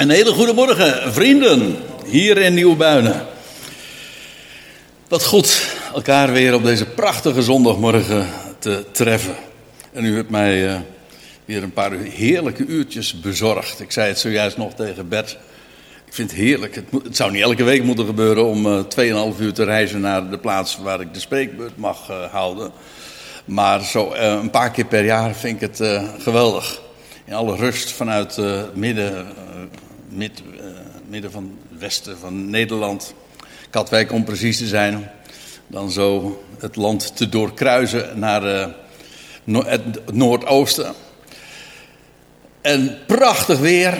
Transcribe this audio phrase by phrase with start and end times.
[0.00, 3.26] Een hele goede morgen, vrienden, hier in Nieuwbuinen.
[5.08, 8.26] Wat goed elkaar weer op deze prachtige zondagmorgen
[8.58, 9.34] te treffen.
[9.92, 10.78] En u hebt mij uh,
[11.44, 13.80] weer een paar heerlijke uurtjes bezorgd.
[13.80, 15.38] Ik zei het zojuist nog tegen Bert.
[16.06, 16.74] Ik vind het heerlijk.
[16.74, 20.38] Het, zou niet elke week moeten gebeuren om uh, 2,5 uur te reizen naar de
[20.38, 22.72] plaats waar ik de spreekbeurt mag uh, houden.
[23.44, 26.80] Maar zo een paar keer per jaar vind ik het geweldig.
[27.24, 29.26] In alle rust vanuit het midden
[30.12, 30.26] uh,
[31.08, 33.14] midden van het westen van Nederland.
[33.70, 35.10] Katwijk om precies te zijn.
[35.66, 38.74] Dan zo het land te doorkruisen naar
[39.44, 40.94] no het noordoosten.
[42.60, 43.98] En prachtig weer.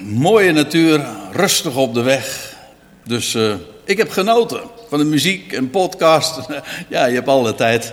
[0.00, 1.06] Mooie natuur.
[1.32, 2.56] Rustig op de weg.
[3.04, 6.46] Dus uh, ik heb genoten van de muziek en podcast.
[6.88, 7.92] ja, je hebt alle tijd.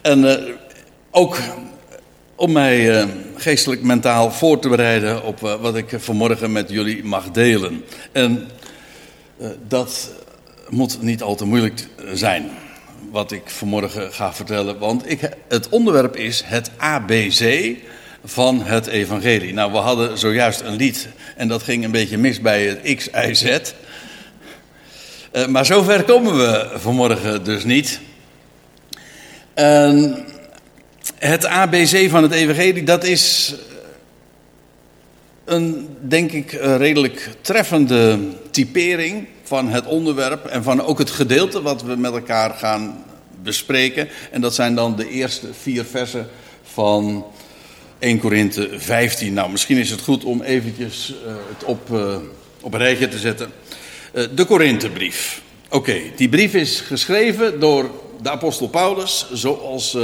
[0.00, 0.46] En
[1.10, 1.38] ook
[2.38, 7.04] om mij uh, geestelijk mentaal voor te bereiden op uh, wat ik vanmorgen met jullie
[7.04, 7.84] mag delen.
[8.12, 8.48] En
[9.40, 10.10] uh, dat
[10.68, 12.50] moet niet al te moeilijk zijn,
[13.10, 14.78] wat ik vanmorgen ga vertellen.
[14.78, 17.76] Want ik, het onderwerp is het ABC
[18.24, 19.52] van het evangelie.
[19.52, 23.08] Nou, we hadden zojuist een lied en dat ging een beetje mis bij het X,
[23.08, 23.72] Y, Z.
[25.48, 28.00] maar zover komen we vanmorgen dus niet.
[29.54, 30.26] En
[31.18, 33.54] het ABC van het Evangelie, dat is
[35.44, 38.18] een, denk ik, redelijk treffende
[38.50, 43.04] typering van het onderwerp en van ook het gedeelte wat we met elkaar gaan
[43.42, 44.08] bespreken.
[44.30, 46.28] En dat zijn dan de eerste vier versen
[46.62, 47.26] van
[47.98, 49.32] 1 Korinthe 15.
[49.32, 52.16] Nou, misschien is het goed om eventjes uh, het op, uh,
[52.60, 53.52] op een rijtje te zetten.
[54.34, 55.42] De Korinthebrief.
[55.70, 57.90] Oké, die brief is geschreven door
[58.22, 59.96] de apostel Paulus, zoals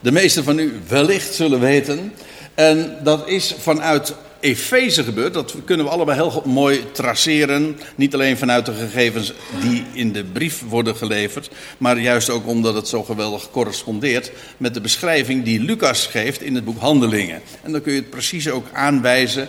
[0.00, 2.12] de meesten van u wellicht zullen weten.
[2.54, 5.34] En dat is vanuit Efeze gebeurd.
[5.34, 7.78] Dat kunnen we allebei heel mooi traceren.
[7.94, 11.50] Niet alleen vanuit de gegevens die in de brief worden geleverd.
[11.78, 16.54] Maar juist ook omdat het zo geweldig correspondeert met de beschrijving die Lucas geeft in
[16.54, 17.42] het boek Handelingen.
[17.62, 19.48] En dan kun je het precies ook aanwijzen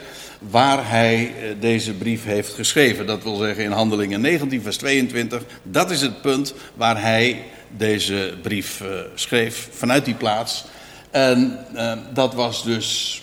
[0.49, 3.05] waar hij deze brief heeft geschreven.
[3.05, 5.43] Dat wil zeggen in Handelingen 19, vers 22.
[5.63, 7.43] Dat is het punt waar hij
[7.77, 10.65] deze brief uh, schreef vanuit die plaats.
[11.11, 13.21] En uh, dat was dus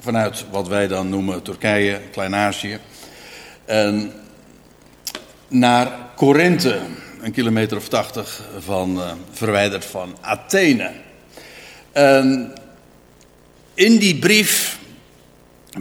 [0.00, 2.78] vanuit wat wij dan noemen Turkije, Klein-Azië.
[5.48, 6.80] Naar Korinthe,
[7.20, 10.90] een kilometer of tachtig van, uh, verwijderd van Athene.
[11.92, 12.54] En
[13.74, 14.78] in die brief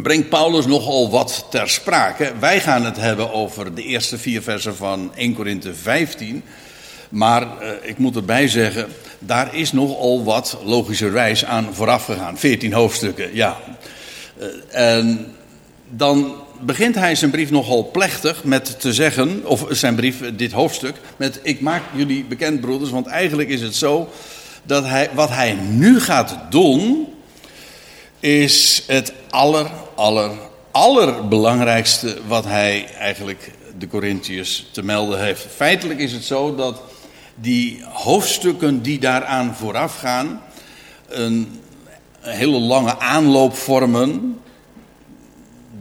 [0.02, 2.34] brengt Paulus nogal wat ter sprake.
[2.40, 6.44] Wij gaan het hebben over de eerste vier versen van 1 Korinthe 15.
[7.10, 8.88] Maar uh, ik moet erbij zeggen,
[9.20, 12.38] daar is nogal wat logischerwijs aan vooraf gegaan.
[12.38, 13.58] 14 hoofdstukken, ja.
[14.40, 15.36] Uh, en
[15.90, 20.96] dan begint hij zijn brief nogal plechtig met te zeggen, of zijn brief, dit hoofdstuk,
[21.18, 24.10] met ik maak jullie bekend broeders, want eigenlijk is het zo
[24.64, 27.08] dat hij, wat hij nu gaat doen,
[28.20, 30.32] is het aller, aller,
[30.72, 35.46] allerbelangrijkste wat hij eigenlijk de Corinthiërs te melden heeft.
[35.56, 36.82] Feitelijk is het zo dat
[37.36, 40.42] die hoofdstukken die daaraan voorafgaan,
[41.08, 41.60] een
[42.20, 44.40] hele lange aanloop vormen,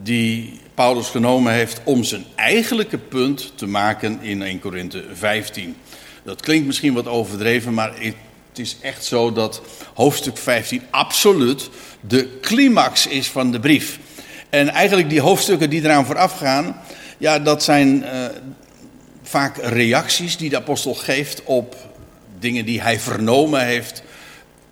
[0.02, 5.76] die Paulus genomen heeft om zijn eigenlijke punt te maken in 1 Korinthe 15.
[6.22, 9.62] Dat klinkt misschien wat overdreven, maar het is echt zo dat
[9.94, 13.98] hoofdstuk 15 absoluut de climax is van de brief.
[14.50, 16.76] En eigenlijk die hoofdstukken die eraan vooraf gaan,
[17.18, 18.24] ja, dat zijn uh,
[19.22, 21.76] vaak reacties die de apostel geeft op
[22.38, 24.02] dingen die hij vernomen heeft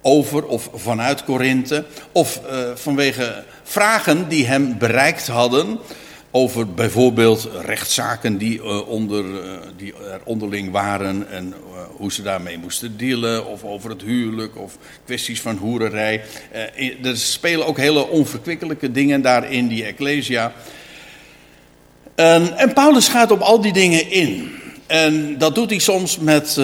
[0.06, 1.84] over of vanuit Korinthe.
[2.12, 5.78] Of uh, vanwege vragen die hem bereikt hadden
[6.30, 11.54] over bijvoorbeeld rechtszaken die, uh, onder, uh, die er onderling waren en
[11.96, 13.46] hoe ze daarmee moesten dealen.
[13.46, 16.22] Of over het huwelijk of kwesties van hoererij.
[17.02, 20.52] er spelen ook hele onverkwikkelijke dingen daar in die Ecclesia.
[22.14, 24.54] En, Paulus gaat op al die dingen in.
[24.86, 26.58] En dat doet hij soms met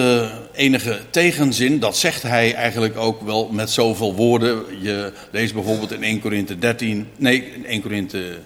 [0.55, 1.79] enige tegenzin.
[1.79, 4.81] Dat zegt hij eigenlijk ook wel met zoveel woorden.
[4.81, 8.37] Je leest bijvoorbeeld in 1 Korinthe 13, nee, in 1 Korinthe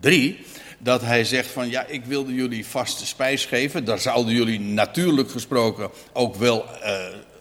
[0.00, 0.38] 3,
[0.78, 3.84] dat hij zegt van ja, ik wilde jullie vaste spijs geven.
[3.84, 7.00] Daar zouden jullie natuurlijk gesproken ook wel uh,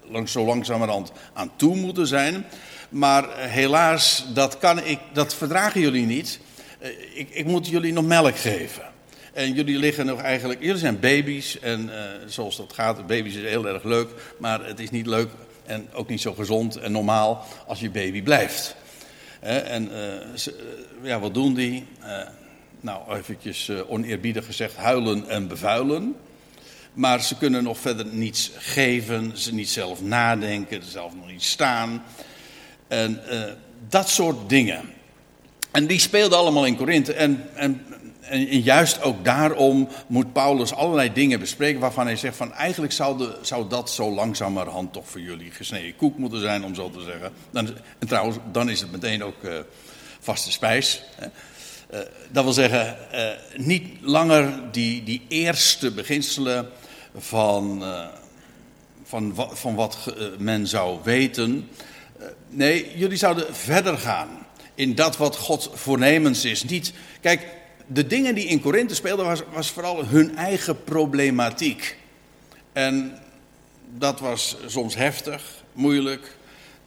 [0.10, 2.46] langs, zo langzamerhand aan toe moeten zijn.
[2.90, 6.40] Maar helaas, dat, kan ik, dat verdragen jullie niet.
[6.82, 8.84] Uh, ik, ik moet jullie nog melk geven.
[9.38, 11.94] En jullie liggen nog eigenlijk, jullie zijn baby's en uh,
[12.28, 15.30] zoals dat gaat, baby's is heel erg leuk, maar het is niet leuk
[15.66, 18.76] en ook niet zo gezond en normaal als je baby blijft.
[19.40, 21.86] En uh, ze, ja, wat doen die?
[22.04, 22.22] Uh,
[22.82, 26.16] nou eventjes oneerbiedig gezegd, huilen en bevuilen.
[26.94, 32.04] Maar ze kunnen nog verder niets geven, ze niet zelf nadenken, zelf nog niet staan.
[32.88, 33.22] En
[33.90, 34.96] dat soort dingen.
[35.72, 37.14] En die speelden allemaal in Korinthe.
[37.14, 37.86] En, en,
[38.30, 43.18] en, juist ook daarom moet Paulus allerlei dingen bespreken waarvan hij zegt van eigenlijk zou,
[43.18, 47.02] de, zou dat zo langzamerhand toch voor jullie gesneden koek moeten zijn, om zo te
[47.02, 47.32] zeggen.
[47.52, 47.68] Dan,
[48.00, 49.60] en trouwens, dan is het meteen ook uh,
[50.20, 51.04] vaste spijs.
[51.16, 51.28] Hè.
[51.94, 52.00] Uh,
[52.32, 53.30] dat wil zeggen, uh,
[53.66, 56.70] niet langer die, die eerste beginselen
[57.18, 57.84] van,
[59.04, 61.70] van, van wat men zou weten.
[62.50, 64.46] nee, jullie zouden verder gaan
[64.78, 66.64] in dat wat God voornemens is.
[66.64, 67.48] Niet, kijk,
[67.88, 71.98] de dingen die in Korinthe speelden was, was vooral hun eigen problematiek.
[72.74, 73.20] En
[73.98, 76.38] dat was soms heftig, moeilijk,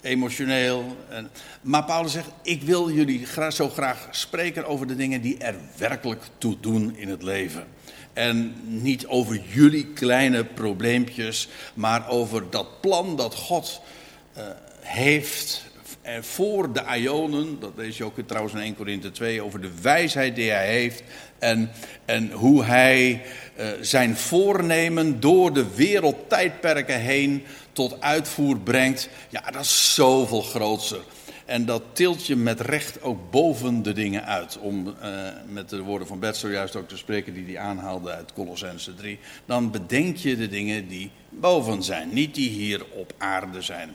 [0.01, 0.97] emotioneel.
[1.09, 1.31] En,
[1.63, 5.55] maar Paulus zegt: Ik wil jullie graag, zo graag spreken over de dingen die er
[5.77, 7.67] werkelijk toe doen in het leven.
[8.13, 13.81] En niet over jullie kleine probleempjes, maar over dat plan dat God
[14.37, 14.45] uh,
[14.81, 15.70] heeft
[16.15, 19.81] en voor de Ionen, dat lees je ook trouwens in 1 Korinthe 2, over de
[19.83, 21.03] wijsheid die hij heeft.
[21.39, 21.71] En,
[22.05, 23.23] en hoe hij
[23.59, 29.09] uh, zijn voornemen door de wereldtijdperken heen tot uitvoer brengt.
[29.29, 31.01] Ja, dat is zoveel groter.
[31.45, 34.59] En dat tilt je met recht ook boven de dingen uit.
[34.59, 34.95] Om uh,
[35.47, 39.19] met de woorden van Bert zojuist ook te spreken die hij aanhaalde uit Colossense 3.
[39.47, 43.95] Dan bedenk je de dingen die boven zijn, niet die hier op aarde zijn.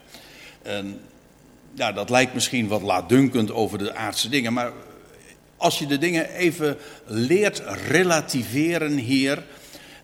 [0.61, 0.99] En
[1.75, 4.53] ja, dat lijkt misschien wat laatdunkend over de aardse dingen.
[4.53, 4.71] Maar
[5.57, 9.43] als je de dingen even leert relativeren hier.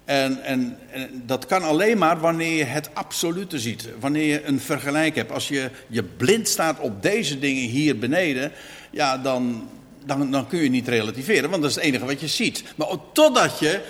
[0.06, 3.88] En, en, en, dat kan alleen maar wanneer je het absolute ziet.
[4.00, 5.32] Wanneer je een vergelijk hebt.
[5.32, 8.52] Als je, je blind staat op deze dingen hier beneden.
[8.90, 9.70] Ja, dan,
[10.06, 11.50] dan, dan kun je niet relativeren.
[11.50, 12.64] Want dat is het enige wat je ziet.
[12.76, 13.82] Maar totdat je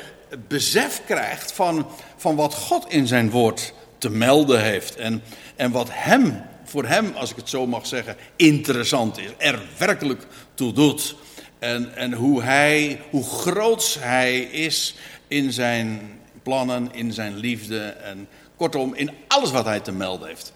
[0.47, 1.87] besef krijgt van,
[2.17, 4.95] van wat God in zijn woord te melden heeft.
[4.95, 5.23] En,
[5.55, 9.29] en wat hem voor hem, als ik het zo mag zeggen, interessant is.
[9.37, 11.15] Er werkelijk toe doet.
[11.59, 14.95] En, en hoe hij, hoe groots hij is
[15.27, 17.79] in zijn plannen, in zijn liefde.
[17.79, 20.53] En kortom, in alles wat hij te melden heeft.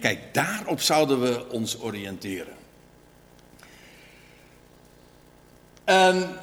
[0.00, 2.54] Kijk, daarop zouden we ons oriënteren.
[5.84, 6.36] En,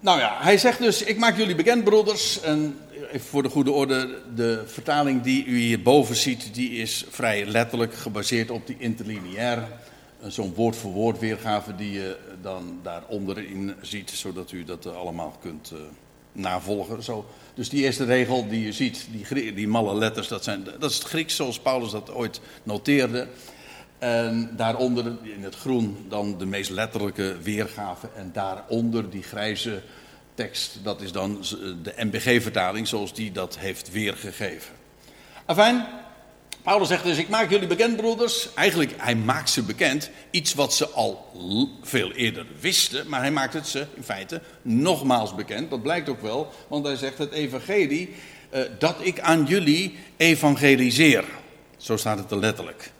[0.00, 2.40] nou ja, hij zegt dus: Ik maak jullie bekend, broeders.
[2.40, 7.46] En even voor de goede orde, de vertaling die u hierboven ziet, die is vrij
[7.46, 9.68] letterlijk gebaseerd op die interlineair.
[10.26, 15.36] Zo'n woord voor woord weergave die je dan daaronder in ziet, zodat u dat allemaal
[15.40, 15.78] kunt uh,
[16.32, 17.02] navolgen.
[17.02, 17.26] Zo.
[17.54, 20.96] Dus die eerste regel die je ziet, die, die malle letters, dat, zijn, dat is
[20.96, 23.26] het Grieks zoals Paulus dat ooit noteerde.
[23.98, 28.08] En daaronder in het groen dan de meest letterlijke weergave.
[28.16, 29.82] En daaronder die grijze
[30.36, 31.44] tekst, dat is dan
[31.82, 34.74] de MBG-vertaling zoals die dat heeft weergegeven.
[35.44, 35.86] Afijn,
[36.62, 38.54] Paulus zegt dus, ik maak jullie bekend broeders.
[38.54, 41.32] Eigenlijk, hij maakt ze bekend, iets wat ze al
[41.82, 45.70] veel eerder wisten, maar hij maakt het ze in feite nogmaals bekend.
[45.70, 48.14] Dat blijkt ook wel, want hij zegt het evangelie
[48.54, 51.24] uh, dat ik aan jullie evangeliseer.
[51.76, 52.90] Zo staat het er letterlijk.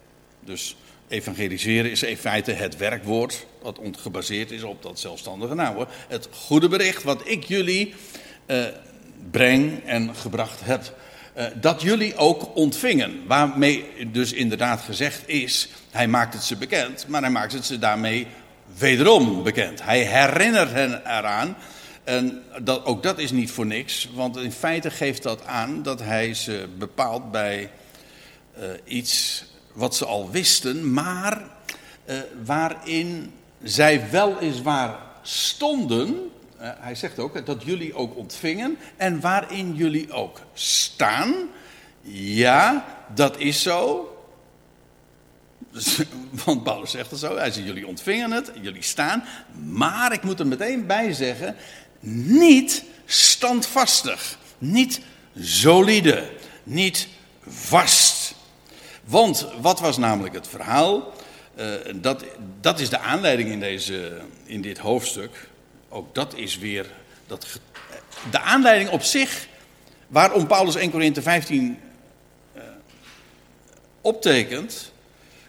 [0.40, 0.76] Dus
[1.08, 5.86] Evangeliseren is in feite het werkwoord dat gebaseerd is op dat zelfstandige naam.
[6.08, 7.94] Het goede bericht wat ik jullie
[8.46, 8.64] uh,
[9.30, 10.96] breng en gebracht heb.
[11.36, 13.26] Uh, dat jullie ook ontvingen.
[13.26, 17.78] Waarmee dus inderdaad gezegd is, hij maakt het ze bekend, maar hij maakt het ze
[17.78, 18.26] daarmee
[18.78, 19.82] wederom bekend.
[19.82, 21.56] Hij herinnert hen eraan.
[22.04, 26.00] En dat, ook dat is niet voor niks, want in feite geeft dat aan dat
[26.00, 27.70] hij ze bepaalt bij
[28.58, 29.44] uh, iets
[29.76, 31.42] wat ze al wisten, maar
[32.06, 36.08] uh, waarin zij weliswaar stonden.
[36.60, 41.34] Uh, hij zegt ook dat jullie ook ontvingen en waarin jullie ook staan.
[42.10, 44.10] Ja, dat is zo.
[46.44, 47.36] Want Paulus zegt het zo.
[47.36, 49.24] Hij zegt: jullie ontvingen het, jullie staan.
[49.64, 51.56] Maar ik moet er meteen bij zeggen:
[52.00, 55.00] niet standvastig, niet
[55.40, 56.30] solide,
[56.62, 57.08] niet
[57.46, 58.15] vast.
[59.06, 61.12] Want wat was namelijk het verhaal?
[61.58, 62.24] Uh, dat,
[62.60, 65.48] dat is de aanleiding in, deze, in dit hoofdstuk.
[65.88, 66.86] Ook dat is weer.
[67.26, 67.46] Dat,
[68.30, 69.48] de aanleiding op zich.
[70.06, 71.78] Waarom Paulus 1 Korinthe 15
[72.56, 72.62] uh,
[74.00, 74.92] optekent.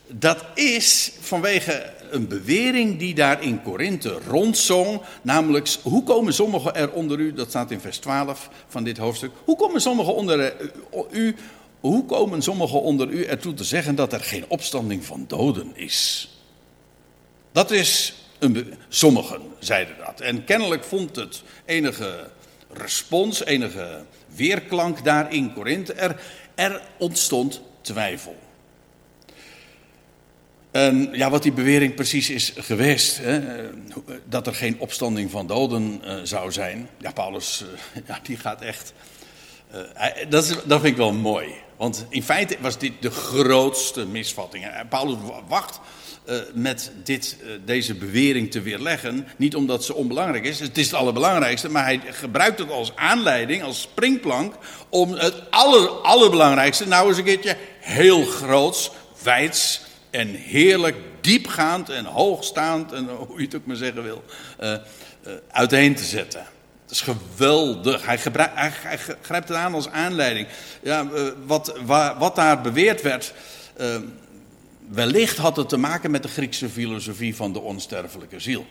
[0.08, 5.02] Dat is vanwege een bewering die daar in Korinthe rondzong.
[5.22, 9.32] Namelijk, hoe komen sommigen er onder u, dat staat in vers 12 van dit hoofdstuk.
[9.44, 10.54] Hoe komen sommigen onder
[11.12, 11.36] u
[11.88, 16.30] hoe komen sommigen onder u ertoe te zeggen dat er geen opstanding van doden is?
[17.52, 20.22] Dat is Een sommigen zeiden dat.
[20.22, 22.30] En kennelijk vond het enige
[22.74, 24.04] respons, enige
[24.36, 25.94] weerklank daar in Korinthe.
[25.94, 26.22] Er,
[26.56, 28.36] er ontstond twijfel.
[30.72, 33.42] En ja, wat die bewering precies is geweest, hè,
[34.26, 36.90] dat er geen opstanding van doden uh, zou zijn.
[36.98, 38.94] Ja, Paulus, uh, ja, die gaat echt.
[40.30, 41.54] Dat, is, dat vind ik wel mooi.
[41.78, 44.66] Want in feite was dit de grootste misvatting.
[44.90, 45.18] Paulus
[45.48, 45.80] wacht
[46.54, 49.28] met dit, deze bewering te weerleggen.
[49.38, 51.70] Niet omdat ze onbelangrijk is, het is het allerbelangrijkste.
[51.70, 54.54] Maar hij gebruikt het als aanleiding, als springplank.
[54.90, 58.92] om het aller, allerbelangrijkste, nou eens een keertje heel groots,
[59.24, 64.24] wijds en heerlijk diepgaand en hoogstaand, en hoe je het ook maar zeggen wil,
[65.52, 66.46] uiteen te zetten.
[66.88, 68.06] Dat is geweldig.
[68.06, 68.18] Hij,
[69.22, 70.48] grijpt het aan als aanleiding.
[70.82, 71.74] Ja, uh, wat,
[72.18, 73.34] wat daar beweerd werd,
[74.90, 78.66] wellicht had het te maken met de Griekse filosofie van de onsterfelijke ziel.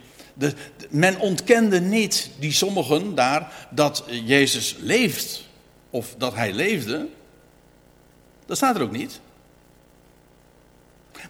[0.91, 5.45] Men ontkende niet, die sommigen daar, dat Jezus leeft.
[5.91, 7.07] Of dat hij leefde.
[8.47, 9.21] Dat staat er ook niet.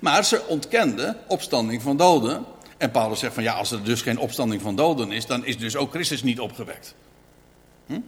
[0.00, 2.44] Maar ze ontkenden opstanding van doden.
[2.76, 5.58] En Paulus zegt van ja, als er dus geen opstanding van doden is, dan is
[5.58, 6.94] dus ook Christus niet opgewekt.
[7.86, 8.00] Hm?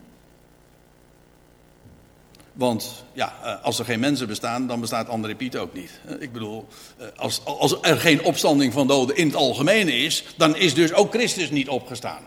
[2.53, 6.01] Want ja, eh, als er geen mensen bestaan, dan bestaat André Piet ook niet.
[6.19, 10.57] Ik bedoel, eh, als, als er geen opstanding van doden in het algemene is, dan
[10.57, 12.23] is dus ook Christus niet opgestaan.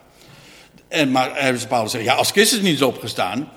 [0.88, 3.50] En, maar ze Paulus zegt, ja, als Christus niet is opgestaan,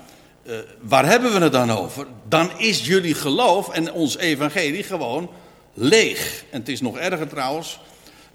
[0.81, 2.07] waar hebben we het dan over?
[2.27, 5.29] Dan is jullie geloof en ons evangelie gewoon
[5.73, 6.43] leeg.
[6.51, 7.79] En het is nog erger trouwens,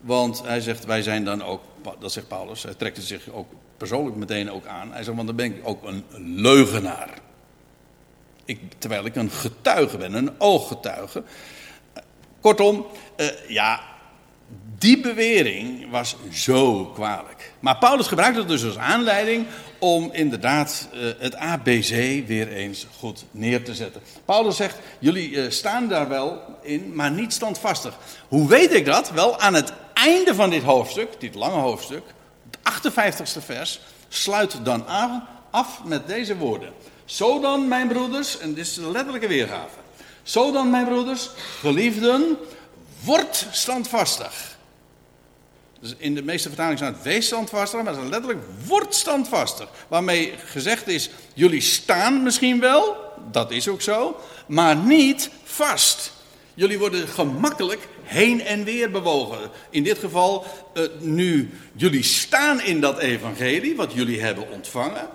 [0.01, 1.63] want hij zegt, wij zijn dan ook,
[1.99, 4.93] dat zegt Paulus, hij trekt het zich ook persoonlijk meteen ook aan.
[4.93, 6.05] Hij zegt, want dan ben ik ook een
[6.41, 7.11] leugenaar.
[8.45, 11.23] Ik, terwijl ik een getuige ben, een ooggetuige.
[12.41, 13.81] Kortom, uh, ja,
[14.79, 17.53] die bewering was zo kwalijk.
[17.61, 19.47] Maar Paulus gebruikt het dus als aanleiding
[19.81, 24.01] om inderdaad uh, het ABC weer eens goed neer te zetten.
[24.25, 27.95] Paulus zegt, jullie uh, staan daar wel in, maar niet standvastig.
[28.29, 29.11] Hoe weet ik dat?
[29.11, 32.03] Wel, aan het einde van dit hoofdstuk, dit lange hoofdstuk,
[32.51, 34.87] het 58ste vers, sluit dan
[35.51, 36.73] af met deze woorden.
[37.05, 39.79] Zo dan, mijn broeders, en dit is de letterlijke weergave.
[40.23, 42.37] Zo dan, mijn broeders, geliefden,
[43.05, 44.59] word standvastig.
[45.81, 49.69] Dus in de meeste vertalingen staat wees standvastig, maar het is letterlijk word standvastig.
[49.89, 52.97] Waarmee gezegd is, jullie staan misschien wel,
[53.31, 56.13] dat is ook zo, maar niet vast.
[56.55, 59.39] Jullie worden gemakkelijk heen en weer bewogen.
[59.71, 65.09] In dit geval, uh, nu jullie staan in dat evangelie, wat jullie hebben ontvangen.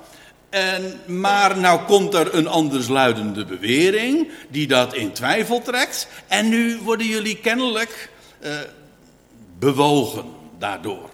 [0.50, 6.08] En, maar nou komt er een andersluidende bewering die dat in twijfel trekt.
[6.28, 8.10] En nu worden jullie kennelijk
[8.44, 8.52] uh,
[9.60, 11.10] bewogen daardoor.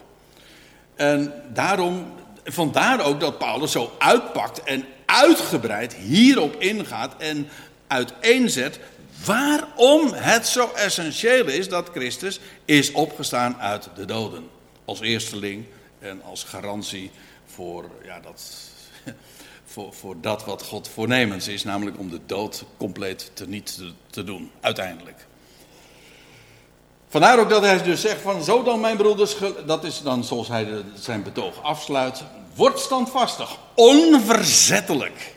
[0.95, 7.47] En daarom, vandaar ook dat Paulus zo uitpakt en uitgebreid hierop ingaat en
[7.87, 8.79] uiteenzet
[9.25, 14.49] waarom het zo essentieel is dat Christus is opgestaan uit de doden.
[14.85, 15.65] Als eersteling
[15.99, 17.11] en als garantie
[17.45, 18.53] voor, ja, dat,
[19.71, 23.61] voor, voor dat wat God voornemens is, namelijk om de dood compleet te,
[24.09, 25.27] te doen, uiteindelijk.
[27.11, 30.47] Vandaar ook dat hij dus zegt van zo dan mijn broeders, dat is dan zoals
[30.47, 32.23] hij zijn betoog afsluit.
[32.55, 35.35] Word standvastig, onverzettelijk.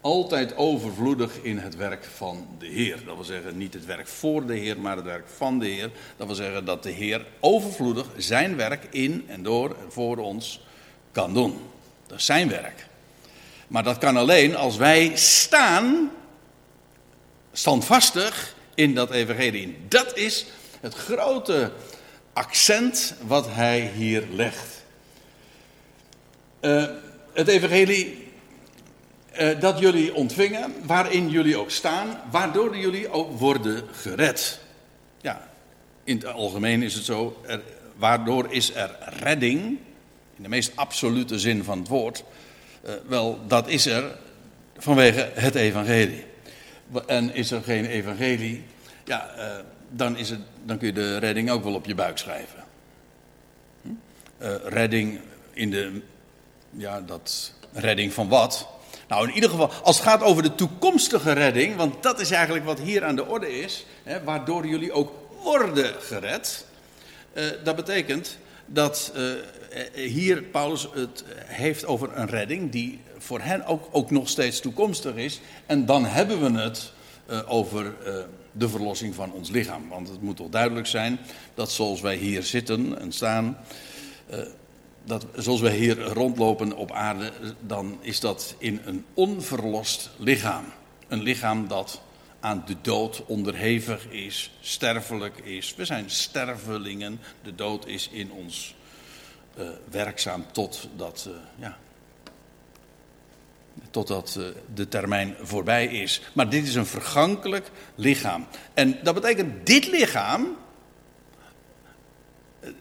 [0.00, 3.04] Altijd overvloedig in het werk van de Heer.
[3.04, 5.90] Dat wil zeggen niet het werk voor de Heer, maar het werk van de Heer.
[6.16, 10.60] Dat wil zeggen dat de Heer overvloedig zijn werk in en door en voor ons
[11.12, 11.60] kan doen.
[12.06, 12.86] Dat is zijn werk.
[13.68, 16.10] Maar dat kan alleen als wij staan,
[17.52, 19.76] standvastig, in dat evangelie.
[19.88, 20.46] Dat is
[20.80, 21.72] het grote
[22.32, 24.84] accent wat hij hier legt.
[26.60, 26.84] Uh,
[27.32, 28.28] het evangelie
[29.40, 34.60] uh, dat jullie ontvingen, waarin jullie ook staan, waardoor jullie ook worden gered.
[35.20, 35.48] Ja,
[36.04, 37.42] in het algemeen is het zo,
[37.96, 39.60] waardoor is er redding,
[40.36, 42.24] in de meest absolute zin van het woord.
[42.86, 44.16] Uh, wel, dat is er
[44.76, 46.24] vanwege het evangelie.
[47.06, 48.64] En is er geen evangelie,
[49.04, 49.44] ja, uh,
[49.90, 52.64] dan, is het, dan kun je de redding ook wel op je buik schrijven.
[53.82, 53.88] Hm?
[54.42, 55.20] Uh, redding
[55.52, 56.00] in de,
[56.70, 58.68] ja, dat, redding van wat?
[59.08, 62.64] Nou, in ieder geval, als het gaat over de toekomstige redding, want dat is eigenlijk
[62.64, 65.12] wat hier aan de orde is, hè, waardoor jullie ook
[65.42, 66.66] worden gered.
[67.34, 69.12] Uh, dat betekent dat
[69.94, 75.14] hier Paulus het heeft over een redding die voor hen ook, ook nog steeds toekomstig
[75.14, 75.40] is.
[75.66, 76.92] En dan hebben we het
[77.30, 78.14] uh, over uh,
[78.52, 79.88] de verlossing van ons lichaam.
[79.88, 81.18] Want het moet toch duidelijk zijn
[81.54, 83.58] dat zoals wij hier zitten en staan,
[84.30, 84.38] uh,
[85.04, 90.64] dat zoals wij hier rondlopen op aarde, dan is dat in een onverlost lichaam.
[91.08, 92.00] Een lichaam dat
[92.40, 95.74] aan de dood onderhevig is, sterfelijk is.
[95.74, 97.20] We zijn stervelingen.
[97.42, 98.74] De dood is in ons
[99.90, 101.76] werkzaam totdat, uh, ja,
[103.90, 106.22] totdat uh, de termijn voorbij is.
[106.32, 108.46] Maar dit is een vergankelijk lichaam.
[108.74, 110.56] En dat betekent, dit lichaam,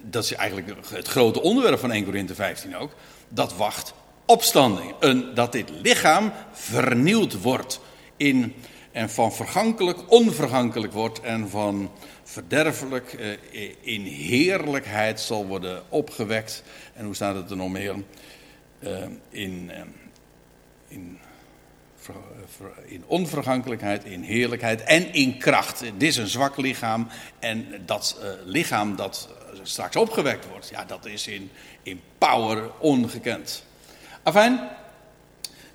[0.02, 2.92] dat is eigenlijk het grote onderwerp van 1 Corinthië 15 ook,
[3.30, 3.94] dat wacht
[4.26, 4.94] opstanding.
[5.00, 7.80] Een, dat dit lichaam vernieuwd wordt
[8.18, 8.54] in
[8.92, 11.92] en van vergankelijk onvergankelijk wordt en van
[12.24, 16.64] verderfelijk eh, in heerlijkheid zal worden opgewekt.
[16.94, 17.96] En hoe staat het er nog meer?
[19.30, 19.72] In,
[20.96, 21.20] in,
[22.86, 25.80] in onvergankelijkheid, in heerlijkheid en in kracht.
[25.80, 27.08] Dit is een zwak lichaam
[27.40, 29.30] en dat uh, lichaam dat
[29.64, 31.52] straks opgewekt wordt, ja, dat is in,
[31.84, 33.64] in power ongekend.
[34.24, 34.70] Afijn,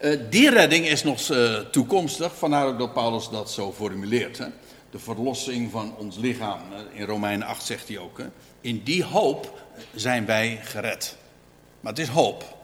[0.01, 1.21] uh, die redding is nog
[1.71, 4.39] toekomstig, vandaar ook dat Paulus dat zo formuleert.
[4.39, 4.47] Hè?
[4.91, 6.61] De verlossing van ons lichaam.
[6.93, 8.19] In Romeinen 8 zegt hij ook.
[8.19, 8.27] Hè?
[8.61, 9.63] In die hoop
[9.95, 11.17] zijn wij gered.
[11.81, 12.57] Maar het is hoop.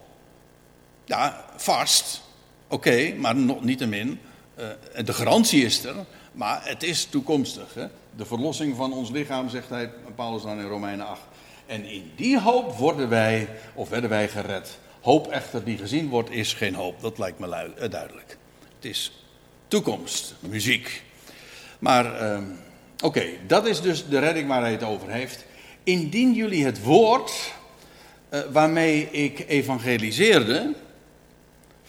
[1.05, 2.21] Ja, vast.
[2.69, 4.21] Oké, maar nog niettemin.
[4.59, 5.95] Uh, de garantie is er,
[6.33, 7.75] maar het is toekomstig.
[7.75, 7.87] Hè?
[8.17, 11.21] De verlossing van ons lichaam, zegt hij, Paulus dan in Romeinen 8.
[11.67, 14.79] En in die hoop worden wij, of werden wij gered.
[15.01, 17.01] Hoop echter die gezien wordt, is geen hoop.
[17.01, 18.39] Dat lijkt me eh, duidelijk.
[18.75, 19.25] Het is
[19.69, 21.03] toekomst, muziek.
[21.79, 22.39] Maar uh,
[23.03, 25.45] oké, dat is dus de redding waar hij het over heeft.
[25.85, 27.53] Indien jullie het woord
[28.31, 30.75] uh, waarmee ik evangeliseerde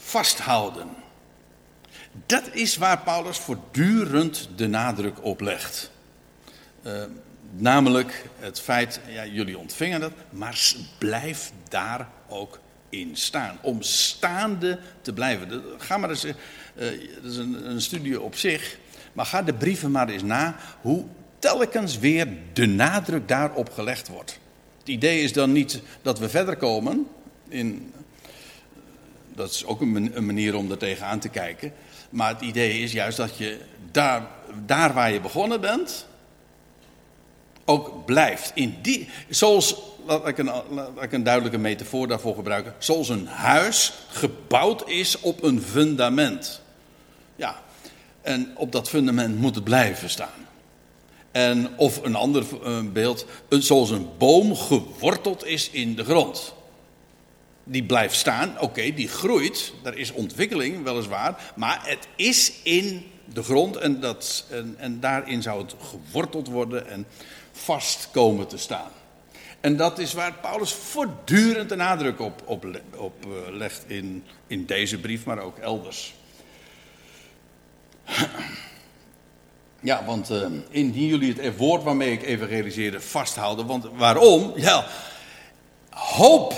[0.07, 0.87] vasthouden.
[2.25, 5.91] Dat is waar Paulus voortdurend de nadruk op legt.
[6.85, 7.03] Uh,
[7.51, 12.59] namelijk het feit, ja, jullie ontvingen dat, maar blijf daar ook
[12.89, 13.57] in staan.
[13.61, 15.63] Om staande te blijven.
[15.77, 16.33] Ga maar eens, uh,
[17.21, 18.77] dat is een, een studie op zich.
[19.13, 21.05] Maar ga de brieven maar eens na hoe
[21.39, 24.39] telkens weer de nadruk daarop gelegd wordt.
[24.79, 27.07] Het idee is dan niet dat we verder komen.
[27.47, 27.93] In,
[29.37, 31.73] dat is ook een manier om er tegenaan te kijken.
[32.09, 33.59] Maar het idee is juist dat je
[33.91, 34.27] daar,
[34.65, 36.07] daar waar je begonnen bent,
[37.65, 38.51] ook blijft.
[38.55, 40.51] In die, zoals laat ik, een,
[41.01, 42.73] ik duidelijke metafoor daarvoor gebruiken.
[42.77, 46.61] Zoals een huis gebouwd is op een fundament.
[47.35, 47.61] Ja,
[48.21, 50.47] en op dat fundament moet het blijven staan.
[51.31, 56.55] En of een ander eh, beeld, zoals een boom geworteld is in de grond.
[57.69, 63.43] Die blijft staan, oké, die groeit, er is ontwikkeling weliswaar, maar het is in de
[63.43, 67.07] grond en, dat, en, en daarin zou het geworteld worden en
[67.51, 68.91] vast komen te staan.
[69.59, 74.65] En dat is waar Paulus voortdurend de nadruk op, op, op uh, legt in, in
[74.65, 76.13] deze brief, maar ook elders.
[79.79, 83.65] Ja, want uh, indien jullie het woord waarmee ik evangeliseerde vasthouden.
[83.65, 84.53] Want waarom?
[84.55, 84.87] Ja,
[85.89, 86.53] hoop,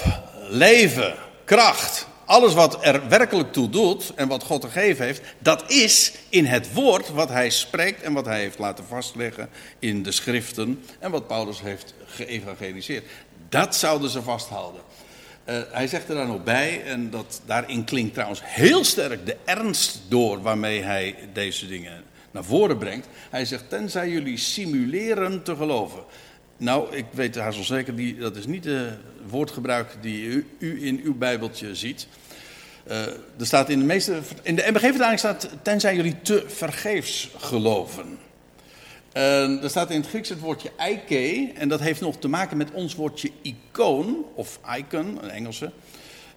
[0.50, 6.12] leven, kracht, alles wat er werkelijk toe doet en wat God gegeven heeft, dat is
[6.30, 10.84] in het woord wat hij spreekt en wat hij heeft laten vastleggen in de schriften
[11.00, 13.06] en wat Paulus heeft geëvangeliseerd.
[13.50, 14.82] Dat zouden ze vasthouden.
[15.46, 19.36] Uh, hij zegt er dan nog bij, en dat, daarin klinkt trouwens heel sterk de
[19.46, 23.08] ernst door waarmee hij deze dingen naar voren brengt.
[23.30, 26.04] Hij zegt, tenzij jullie simuleren te geloven.
[26.60, 31.02] Nou, ik weet haast wel zeker, die, dat is niet het woordgebruik die u, in
[31.04, 32.08] uw Bijbeltje ziet.
[32.88, 33.06] Uh,
[33.40, 34.20] er staat in de meeste.
[34.42, 35.50] In de MBG-vertaling staat.
[35.62, 38.18] Tenzij jullie te vergeefs geloven.
[39.14, 41.52] Uh, er staat in het Grieks het woordje eike.
[41.56, 44.26] En dat heeft nog te maken met ons woordje icoon.
[44.34, 45.72] Of icon, een Engelse.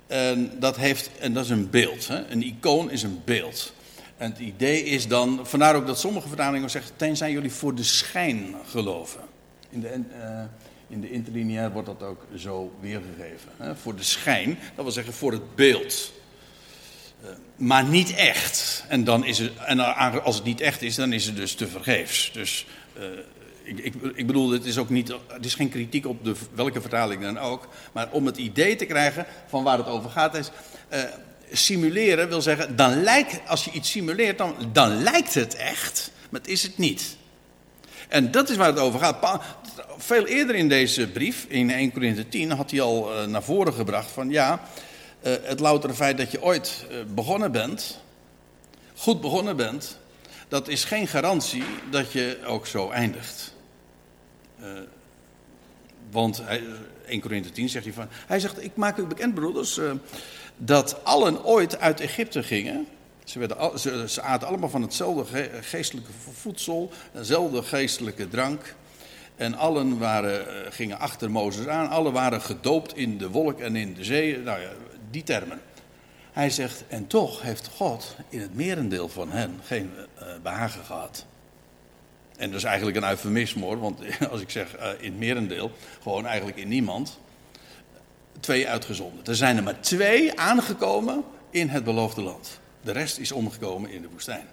[0.07, 2.09] En dat, heeft, en dat is een beeld.
[2.09, 2.31] Hè?
[2.31, 3.73] Een icoon is een beeld.
[4.17, 5.41] En het idee is dan.
[5.43, 6.97] Vandaar ook dat sommige vertalingen zeggen.
[6.97, 9.32] Tenzij jullie voor de schijn geloven.
[9.73, 10.43] In de, uh,
[10.89, 13.51] in de interlineair wordt dat ook zo weergegeven.
[13.57, 13.77] Hè?
[13.77, 16.13] Voor de schijn, dat wil zeggen voor het beeld.
[17.25, 18.85] Uh, maar niet echt.
[18.89, 19.79] En, dan is het, en
[20.23, 22.33] als het niet echt is, dan is het dus te vergeefs.
[22.33, 22.67] Dus
[22.99, 23.05] uh,
[23.63, 26.81] ik, ik, ik, bedoel, het is ook niet, het is geen kritiek op de, welke
[26.81, 27.69] vertaling dan ook.
[27.93, 30.51] Maar om het idee te krijgen van waar het over gaat, is.
[31.53, 36.41] Simuleren wil zeggen, dan lijkt, als je iets simuleert, dan, dan lijkt het echt, maar
[36.41, 37.17] het is het niet.
[38.13, 39.41] En dat is waar het over gaat.
[40.05, 43.73] Veel eerder in deze brief, in 1 Corinthië 10, had hij al uh, naar voren
[43.73, 44.61] gebracht van ja,
[45.27, 48.01] uh, het loutere feit dat je ooit uh, begonnen bent,
[48.95, 49.99] goed begonnen bent,
[50.49, 53.55] dat is geen garantie dat je ook zo eindigt.
[56.11, 56.63] Want hij,
[57.07, 58.09] 1 Corinthië 10 zegt hij van.
[58.27, 59.81] Hij zegt: Ik maak u bekend, broeders,
[60.57, 62.87] dat allen ooit uit Egypte gingen.
[63.25, 68.75] Ze, werden, ze aten allemaal van hetzelfde geestelijke voedsel, dezelfde geestelijke drank.
[69.37, 71.89] En allen waren, eh, gingen achter Mozes aan.
[71.89, 74.39] Allen waren gedoopt in de wolk en in de zee.
[74.39, 74.71] Nou ja,
[75.11, 75.61] die termen.
[76.33, 81.27] Hij zegt, en toch heeft God in het merendeel van hen geen uh, behagen gehad.
[82.37, 86.27] En dat is eigenlijk een eufemisme hoor, want als ik zeg in het merendeel, gewoon
[86.27, 87.19] eigenlijk in niemand.
[88.41, 89.25] Twee uitgezonden.
[89.25, 92.61] Er zijn er maar twee aangekomen in het beloofde land.
[92.81, 94.47] De rest is omgekomen in de woestijn.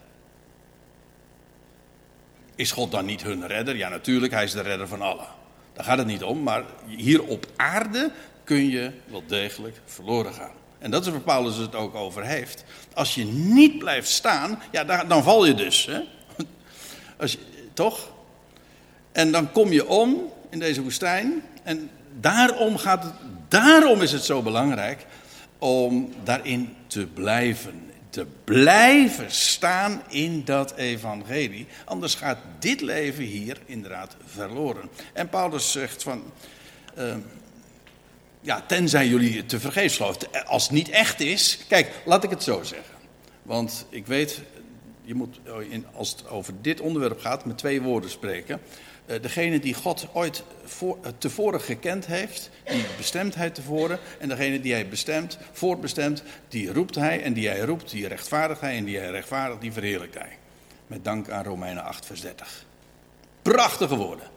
[2.59, 3.75] Is God dan niet hun redder?
[3.75, 5.25] Ja, natuurlijk, hij is de redder van allen.
[5.73, 8.11] Daar gaat het niet om, maar hier op aarde
[8.43, 10.51] kun je wel degelijk verloren gaan.
[10.79, 12.63] En dat is waar Paulus het ook over heeft.
[12.93, 15.85] Als je niet blijft staan, ja, dan val je dus.
[15.85, 15.99] Hè?
[17.21, 17.37] Als
[17.73, 18.11] toch?
[19.11, 21.43] En dan kom je om in deze woestijn.
[21.63, 23.13] En daarom, gaat het,
[23.47, 25.05] daarom is het zo belangrijk
[25.57, 27.88] om daarin te blijven
[28.19, 31.67] te blijven staan in dat evangelie.
[31.85, 34.89] Anders gaat dit leven hier inderdaad verloren.
[35.13, 36.23] En Paulus zegt van,
[36.97, 37.15] uh,
[38.41, 40.45] ja, tenzij jullie te vergeefs geloven.
[40.45, 42.95] Als het niet echt is, kijk, laat ik het zo zeggen.
[43.43, 44.41] Want ik weet,
[45.01, 45.39] je moet,
[45.93, 48.61] als het over dit onderwerp gaat, met twee woorden spreken.
[49.09, 53.99] Eh, degene die God ooit voor, eh, tevoren gekend heeft, die bestemt hij tevoren.
[54.19, 57.23] En degene die hij bestemt, voortbestemt, die roept hij.
[57.23, 58.77] En die hij roept, die rechtvaardigt hij.
[58.77, 60.37] En die hij rechtvaardigt, die verheerlijkt hij.
[60.87, 62.65] Met dank aan Romeinen 8, vers 30.
[63.41, 64.27] Prachtige woorden.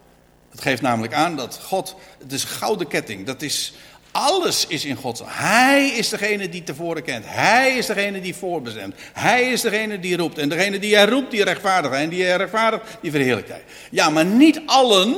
[0.50, 3.26] Het geeft namelijk aan dat God, het is een gouden ketting.
[3.26, 3.74] Dat is
[4.12, 5.22] alles is in Gods.
[5.24, 7.24] Hij is degene die tevoren kent.
[7.28, 8.94] Hij is degene die voorbestemt.
[9.12, 10.38] Hij is degene die roept.
[10.38, 11.94] En degene die hij roept, die rechtvaardigt.
[11.94, 13.64] En die hij rechtvaardigt, die verheerlijkt hij.
[13.90, 15.16] Ja, maar niet allen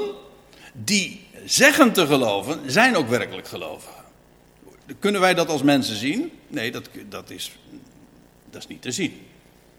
[0.72, 4.02] die zeggen te geloven, zijn ook werkelijk gelovigen.
[4.98, 6.33] Kunnen wij dat als mensen zien?
[6.48, 7.52] Nee, dat, dat, is,
[8.50, 9.20] dat is niet te zien.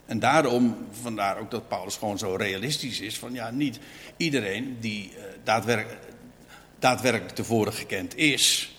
[0.06, 3.80] En daarom, vandaar ook dat Paulus gewoon zo realistisch is: van ja, niet
[4.17, 5.23] iedereen die uh,
[6.80, 8.75] daadwerkelijk, tevoren gekend is,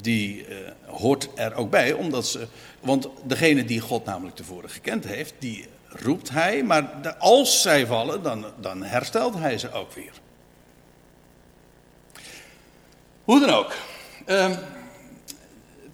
[0.00, 2.46] die uh, hoort er ook bij, omdat ze,
[2.80, 8.22] want degene die God namelijk tevoren gekend heeft, die roept hij, maar als zij vallen,
[8.22, 10.12] dan, dan herstelt hij ze ook weer.
[13.24, 13.72] Hoe dan ook.
[14.26, 14.56] Uh,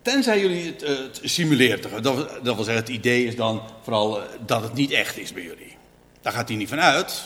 [0.03, 2.03] tenzij jullie het, het simuleert, dat,
[2.45, 5.77] dat, wil zeggen, het idee is dan vooral dat het niet echt is bij jullie.
[6.21, 7.23] Daar gaat hij niet van uit.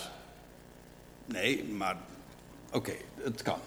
[1.25, 1.97] Nee, maar
[2.73, 3.59] oké, het kan.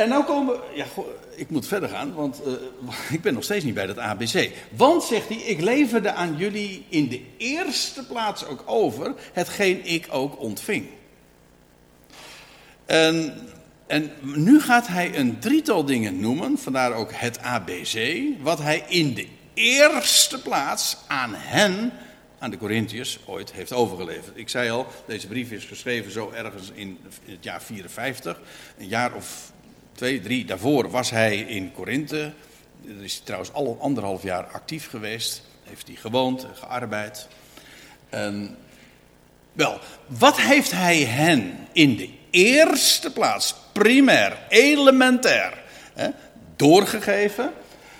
[0.00, 0.86] En nou komen ja,
[1.34, 2.52] ik moet verder gaan, want uh,
[3.16, 4.50] ik ben nog steeds niet bij dat ABC.
[4.76, 10.06] Want, zegt hij, ik leverde aan jullie in de eerste plaats ook over hetgeen ik
[10.10, 10.86] ook ontving.
[12.86, 13.34] En,
[13.86, 19.14] en nu gaat hij een drietal dingen noemen, vandaar ook het ABC, wat hij in
[19.14, 21.92] de eerste plaats aan hen,
[22.38, 24.36] aan de Corinthiërs, ooit heeft overgeleverd.
[24.36, 28.40] Ik zei al, deze brief is geschreven zo ergens in het jaar 54,
[28.78, 29.52] een jaar of
[30.00, 32.32] twee, drie daarvoor was hij in Korinthe.
[32.82, 35.42] Daar is hij trouwens al anderhalf jaar actief geweest.
[35.62, 37.28] Heeft hij gewoond gearbeid.
[38.08, 38.56] En,
[39.52, 45.62] wel, wat heeft hij hen in de eerste plaats, primair, elementair,
[45.94, 46.08] hè,
[46.56, 47.52] doorgegeven?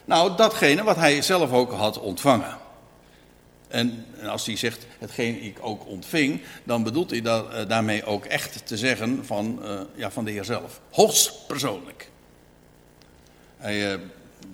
[0.04, 2.58] Nou, datgene wat hij zelf ook had ontvangen.
[3.68, 8.24] En, als hij zegt hetgeen ik ook ontving, dan bedoelt hij dat, uh, daarmee ook
[8.24, 10.80] echt te zeggen van, uh, ja, van de Heer zelf.
[10.90, 12.10] Hoogstpersoonlijk.
[13.56, 14.00] Hij, uh,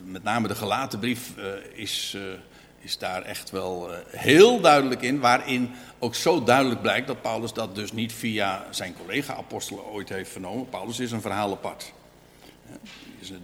[0.05, 1.33] met name de gelaten brief
[1.75, 2.17] is,
[2.81, 7.75] is daar echt wel heel duidelijk in, waarin ook zo duidelijk blijkt dat Paulus dat
[7.75, 10.69] dus niet via zijn collega-apostelen ooit heeft vernomen.
[10.69, 11.93] Paulus is een verhaal apart.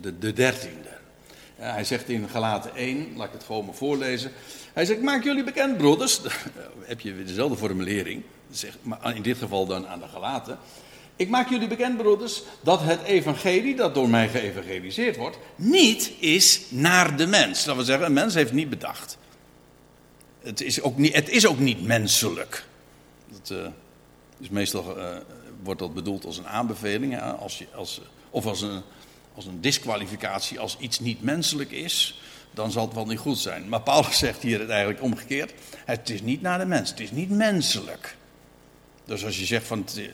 [0.01, 1.01] De, de dertiende.
[1.57, 4.33] Hij zegt in Galaten 1, laat ik het gewoon maar voorlezen.
[4.73, 6.21] Hij zegt, maak jullie bekend, broeders.
[6.81, 8.23] heb je weer dezelfde formulering.
[8.51, 10.59] Zegt, maar in dit geval dan aan de gelaten.
[11.17, 16.61] Ik maak jullie bekend, broeders, dat het evangelie dat door mij geëvangeliseerd wordt, niet is
[16.69, 17.65] naar de mens.
[17.65, 19.19] Dat wil zeggen, een mens heeft niet bedacht.
[20.41, 22.65] Het is ook niet, het is ook niet menselijk.
[23.29, 23.67] Dat uh,
[24.41, 25.17] is meestal uh,
[25.63, 28.83] wordt dat bedoeld als een aanbeveling, als je, als, of als een,
[29.35, 32.21] als een disqualificatie als iets niet menselijk is
[32.55, 33.69] dan zal het wel niet goed zijn.
[33.69, 35.53] Maar Paulus zegt hier het eigenlijk omgekeerd.
[35.85, 38.17] Het is niet naar de mens, het is niet menselijk.
[39.05, 40.07] Dus als je zegt van, uh,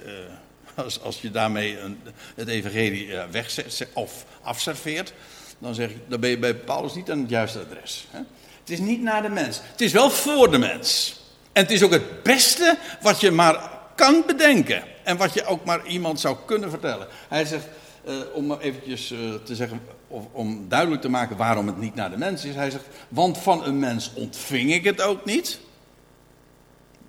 [0.74, 1.98] als, als je daarmee een,
[2.34, 5.12] het evangelie uh, wegzet of afserveert,
[5.58, 8.06] dan, zeg dan ben je bij Paulus niet aan het juiste adres.
[8.10, 8.18] Hè?
[8.60, 11.20] Het is niet naar de mens, het is wel voor de mens.
[11.52, 14.82] En het is ook het beste wat je maar kan bedenken.
[15.04, 17.06] En wat je ook maar iemand zou kunnen vertellen.
[17.28, 17.66] Hij zegt,
[18.08, 22.10] uh, om eventjes uh, te zeggen, of, om duidelijk te maken waarom het niet naar
[22.10, 22.54] de mens is.
[22.54, 25.60] Hij zegt, want van een mens ontving ik het ook niet.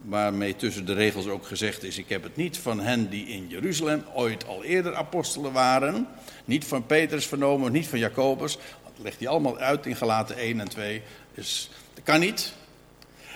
[0.01, 3.47] Waarmee tussen de regels ook gezegd is, ik heb het niet van hen die in
[3.47, 6.07] Jeruzalem ooit al eerder apostelen waren.
[6.45, 8.57] Niet van Petrus vernomen, niet van Jacobus.
[8.83, 11.01] Dat legt hij allemaal uit in Galaten 1 en 2.
[11.33, 12.53] Dus dat kan niet.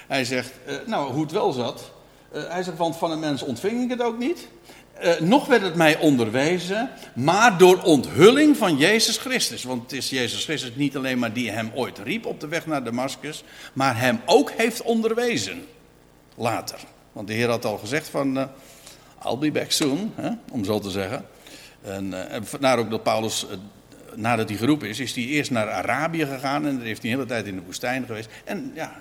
[0.07, 1.91] Hij zegt, uh, nou hoe het wel zat.
[2.31, 4.47] hij zegt, want van een mens ontving ik het ook niet.
[5.03, 9.63] Uh, nog werd het mij onderwezen, maar door onthulling van Jezus Christus.
[9.63, 12.65] Want het is Jezus Christus niet alleen maar die hem ooit riep op de weg
[12.65, 15.65] naar Damascus, maar hem ook heeft onderwezen.
[16.35, 16.79] Later.
[17.11, 18.43] Want de Heer had al gezegd van, uh,
[19.25, 21.25] I'll be back soon, hè, om zo te zeggen.
[21.81, 22.13] En,
[22.61, 23.45] uh, ook dat Paulus,
[24.15, 27.17] nadat hij geroepen is, is hij eerst naar Arabië gegaan en daar heeft hij de
[27.17, 28.29] hele tijd in de woestijn geweest.
[28.43, 28.95] En ja,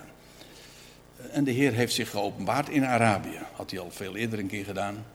[1.31, 3.39] en de Heer heeft zich geopenbaard in Arabië.
[3.53, 5.05] Had hij al veel eerder een keer gedaan.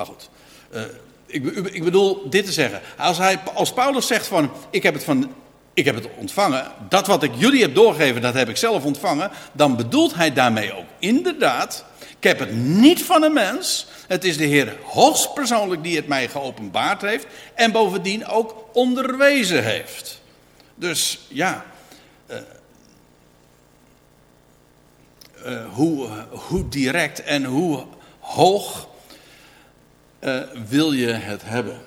[0.00, 0.30] Maar goed,
[0.74, 0.82] uh,
[1.26, 2.80] ik, ik, bedoel dit te zeggen.
[2.96, 5.34] Als, hij, als Paulus zegt van, ik heb het van,
[5.74, 9.30] ik heb het ontvangen, dat wat ik jullie heb doorgegeven, dat heb ik zelf ontvangen,
[9.52, 14.36] dan bedoelt hij daarmee ook inderdaad, ik heb het niet van een mens, het is
[14.36, 20.20] de Heer hoogstpersoonlijk die het mij geopenbaard heeft en bovendien ook onderwezen heeft.
[20.74, 21.64] Dus ja,
[22.30, 22.36] uh,
[25.46, 27.84] uh, hoe, hoe direct en hoe
[28.20, 28.88] hoog
[30.20, 31.80] uh, wil je het hebben?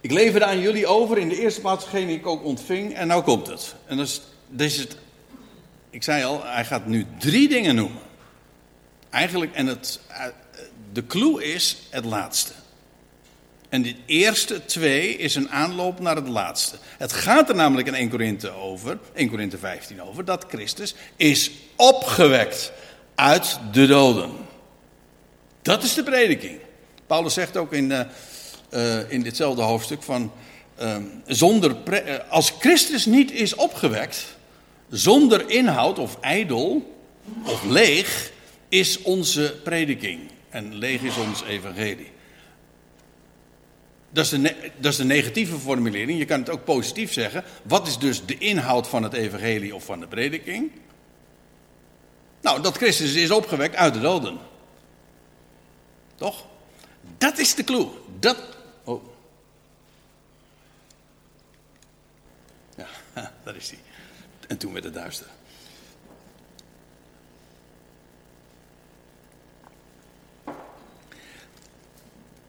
[0.00, 2.94] Ik leverde aan jullie over in de eerste plaats degene die ik ook ontving.
[2.94, 3.74] En nou komt het.
[3.86, 4.20] En dat is,
[4.56, 4.96] is het.
[5.90, 8.02] Ik zei al, hij gaat nu drie dingen noemen.
[9.10, 10.26] Eigenlijk, en het, eh,
[10.92, 12.52] de clue is het laatste.
[13.68, 16.76] En de eerste twee is een aanloop naar het laatste.
[16.98, 21.50] Het gaat er namelijk in 1 Korinthe over, 1 Korinthe 15 over, dat Christus is
[21.76, 22.72] opgewekt
[23.14, 24.30] uit de doden.
[25.62, 26.58] Dat is de prediking.
[27.14, 28.00] Paulus zegt ook in, uh,
[28.70, 30.32] uh, in ditzelfde hoofdstuk van,
[30.80, 30.96] uh,
[31.26, 31.76] zonder
[32.28, 34.36] als Christus niet is opgewekt,
[34.90, 36.96] zonder inhoud of ijdel
[37.44, 38.32] of leeg,
[38.68, 40.20] is onze prediking.
[40.48, 42.10] En leeg is ons evangelie.
[44.10, 46.18] Dat is, de, dat is de negatieve formulering.
[46.18, 47.44] Je kan het ook positief zeggen.
[47.62, 50.70] Wat is dus de inhoud van het evangelie of van de prediking?
[52.40, 54.38] Nou, dat Christus is opgewekt uit de doden.
[56.14, 56.52] Toch?
[57.18, 57.88] Dat is de clue.
[58.18, 58.36] Dat.
[58.84, 59.04] Oh.
[62.76, 62.86] Ja,
[63.44, 63.78] daar is hij.
[64.48, 65.26] En toen werd het duister.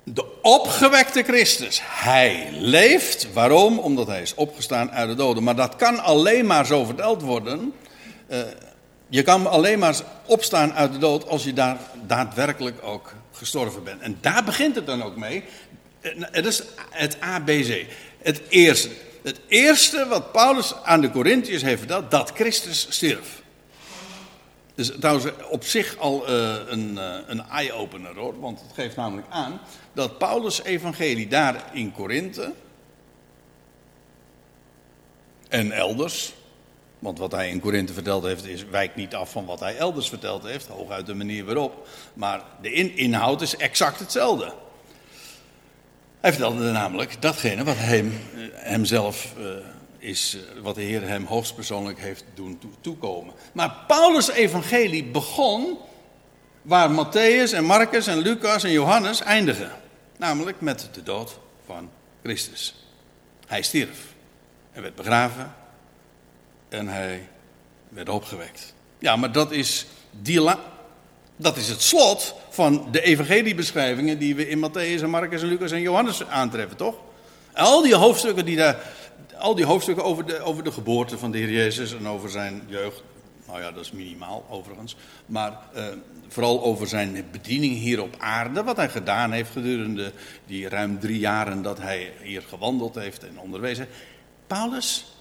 [0.03, 1.81] De opgewekte Christus.
[1.83, 3.33] Hij leeft.
[3.33, 3.79] Waarom?
[3.79, 5.43] Omdat hij is opgestaan uit de doden.
[5.43, 7.73] Maar dat kan alleen maar zo verteld worden.
[8.27, 8.39] Uh,
[9.15, 14.01] je kan alleen maar opstaan uit de dood als je daar daadwerkelijk ook gestorven bent.
[14.01, 15.43] En daar begint het dan ook mee.
[16.19, 17.85] Het is het ABC.
[18.17, 18.89] Het eerste.
[19.23, 23.41] Het eerste wat Paulus aan de Corinthiërs heeft verteld, dat Christus stierf.
[24.75, 28.39] Dus trouwens op zich al uh, een, uh, een eye-opener hoor.
[28.39, 29.61] Want het geeft namelijk aan
[29.93, 32.53] dat Paulus' evangelie daar in Korinthe
[35.49, 36.33] en elders
[37.05, 40.09] want wat hij in Korinthe verteld heeft, is, wijkt niet af van wat hij elders
[40.09, 40.67] verteld heeft.
[40.67, 41.87] Hooguit de manier waarop.
[42.13, 44.53] Maar de in, inhoud is exact hetzelfde.
[46.19, 49.45] Hij vertelde namelijk datgene wat hem, eh, hemzelf uh,
[49.97, 53.33] is, uh, wat de Heer hem hoogstpersoonlijk heeft doen toekomen.
[53.53, 55.77] Maar Paulus' evangelie begon
[56.61, 59.71] waar Matthäus en Marcus en Lucas en Johannes eindigen.
[60.17, 61.89] Namelijk met de dood van
[62.23, 62.85] Christus.
[63.47, 64.13] Hij stierf
[64.71, 65.63] en werd begraven
[66.75, 67.27] en hij
[67.89, 68.73] werd opgewekt.
[68.99, 69.85] Ja, maar dat is,
[70.21, 70.41] die
[71.35, 75.71] dat is het slot van de evangeliebeschrijvingen die we in Matthäus en Marcus en Lucas
[75.71, 76.95] en Johannes aantreffen, toch?
[77.55, 78.77] al die hoofdstukken die daar,
[79.37, 82.61] al die hoofdstukken over de, over de geboorte van de Heer Jezus en over zijn
[82.67, 83.03] jeugd,
[83.47, 85.85] nou ja, dat is minimaal overigens, maar uh,
[86.27, 90.11] vooral over zijn bediening hier op aarde, wat hij gedaan heeft gedurende
[90.45, 93.87] die ruim drie jaren dat hij hier gewandeld heeft en onderwezen.
[94.47, 95.14] Paulus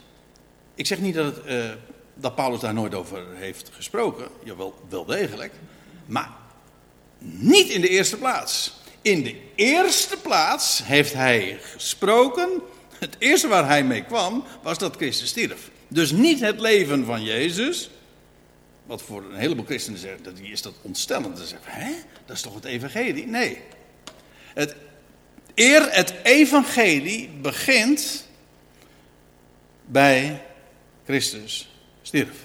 [0.75, 1.71] ik zeg niet dat, het, uh,
[2.15, 5.53] dat Paulus daar nooit over heeft gesproken, jawel, wel degelijk,
[6.07, 6.31] maar
[7.19, 8.75] niet in de eerste plaats.
[9.03, 12.49] In de eerste plaats heeft hij gesproken,
[12.99, 15.71] het eerste waar hij mee kwam, was dat Christus stierf.
[15.89, 17.91] Dus niet het leven van Jezus,
[18.87, 21.39] wat voor een heleboel christenen zeggen, dat is dat ontstellend.
[21.39, 21.93] Ze zeggen, hè,
[22.27, 23.27] dat is toch het evangelie?
[23.27, 23.59] Nee.
[24.55, 24.75] Het,
[25.55, 28.27] eer het evangelie begint
[29.85, 30.43] bij
[31.05, 31.69] Christus
[32.03, 32.45] stierf.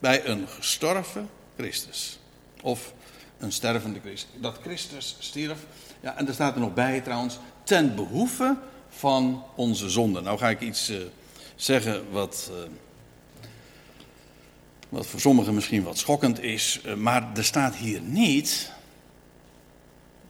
[0.00, 2.18] bij een gestorven Christus.
[2.62, 2.94] Of
[3.38, 4.30] een stervende Christus.
[4.40, 5.58] Dat Christus stierf.
[6.00, 7.38] Ja, en er staat er nog bij trouwens.
[7.62, 8.56] Ten behoeve
[8.88, 10.20] van onze zonde.
[10.20, 10.98] Nou ga ik iets uh,
[11.56, 12.50] zeggen wat.
[12.52, 12.70] Uh,
[14.88, 16.80] wat voor sommigen misschien wat schokkend is.
[16.86, 18.72] Uh, maar er staat hier niet.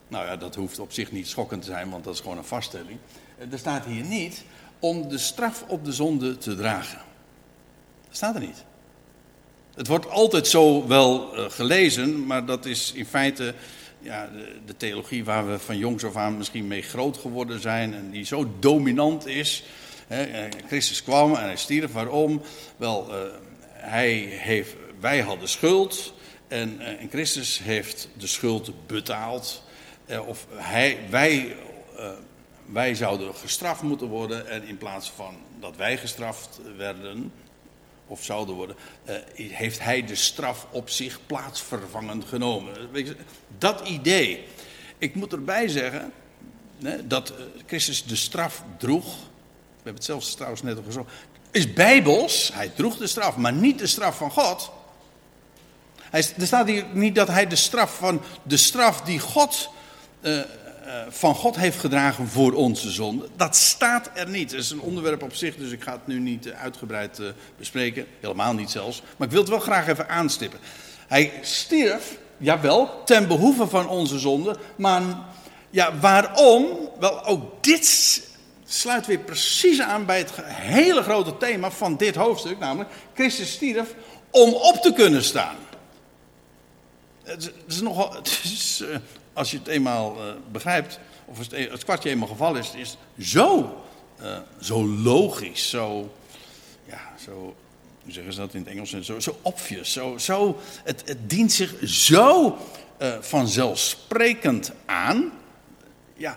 [0.09, 2.45] Nou ja, dat hoeft op zich niet schokkend te zijn, want dat is gewoon een
[2.45, 2.99] vaststelling.
[3.51, 4.45] Er staat hier niet
[4.79, 6.99] om de straf op de zonde te dragen.
[8.15, 8.65] Staat er niet.
[9.75, 13.55] Het wordt altijd zo wel uh, gelezen, maar dat is in feite
[14.01, 14.31] ja,
[14.67, 18.25] de, theologie waar we van jongs af aan misschien mee groot geworden zijn en die
[18.25, 19.65] zo dominant is.
[20.07, 21.93] Hè, Christus kwam en hij stierf.
[21.93, 22.43] Waarom?
[22.77, 23.17] Wel, uh,
[23.73, 26.15] hij heeft, wij hadden schuld
[26.49, 29.63] en, en Christus heeft de schuld betaald.
[30.27, 31.57] of hij, wij,
[32.67, 37.33] wij zouden gestraft moeten worden en in plaats van dat wij gestraft werden,
[38.07, 38.77] of zouden worden,
[39.09, 42.75] uh, heeft hij de straf op zich plaatsvervangend genomen.
[43.59, 44.45] Dat idee.
[44.99, 46.13] Ik moet erbij zeggen
[47.05, 47.37] dat uh,
[47.67, 49.05] Christus de straf droeg.
[49.05, 51.07] We hebben het zelfs trouwens net al gezegd.
[51.51, 54.71] Is bijbels, hij droeg de straf, maar niet de straf van God.
[56.11, 59.71] Hij, er staat hier niet dat hij de straf van de straf die God
[60.21, 60.41] eh,
[61.09, 63.29] van God heeft gedragen voor onze zonde.
[63.37, 64.51] Dat staat er niet.
[64.51, 67.27] Het is een onderwerp op zich, dus ik ga het nu niet eh, uitgebreid eh,
[67.59, 68.07] bespreken.
[68.21, 69.03] Helemaal niet zelfs.
[69.17, 70.59] Maar ik wil het wel graag even aanstippen.
[71.07, 74.57] Hij stierf, jawel, ten behoeve van onze zonde.
[74.77, 75.03] Maar
[75.71, 76.67] ja, waarom?
[76.99, 78.23] Wel, ook dit
[78.65, 82.59] sluit weer precies aan bij het hele grote thema van dit hoofdstuk.
[82.59, 83.95] Namelijk, Christus stierf
[84.31, 85.57] om op te kunnen staan.
[87.23, 88.15] Het is nogal.
[88.15, 88.83] Het is,
[89.35, 92.97] als je het eenmaal uh, begrijpt, of het, e-, het, kwartje eenmaal gevallen is, is
[93.19, 93.83] zo,
[94.23, 96.15] uh, zo logisch, zo,
[96.85, 97.55] ja, zo,
[98.03, 101.53] hoe zeggen ze dat in het Engels, zo, zo obvious, zo, zo, het, het dient
[101.53, 102.59] zich zo
[102.99, 105.33] uh, vanzelfsprekend aan.
[106.17, 106.37] Ja,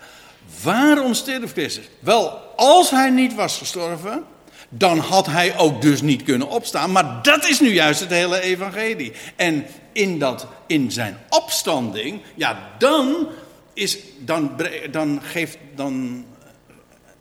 [0.63, 1.89] waarom stierf Christus?
[1.99, 4.23] Wel, als hij niet was gestorven,
[4.69, 6.91] dan had hij ook dus niet kunnen opstaan.
[6.91, 9.13] Maar dat is nu juist het hele evangelie.
[9.35, 9.65] En
[9.97, 13.27] in, dat, in zijn opstanding, ja, dan,
[13.73, 14.51] is, dan,
[14.91, 16.25] dan geeft, dan,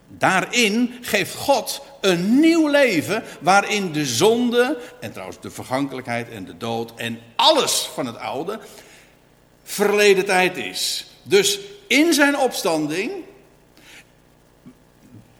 [0.07, 6.57] daarin geeft God een nieuw leven waarin de zonde, en trouwens de vergankelijkheid en de
[6.57, 8.59] dood en alles van het oude,
[9.63, 11.05] verleden tijd is.
[11.23, 13.11] Dus in zijn opstanding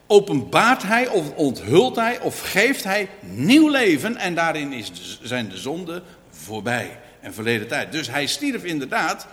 [0.08, 5.58] openbaart hij of onthult hij of geeft hij nieuw leven en daarin is zijn de
[5.58, 7.92] zonden voorbij en verleden tijd.
[7.92, 9.28] Dus hij stierf inderdaad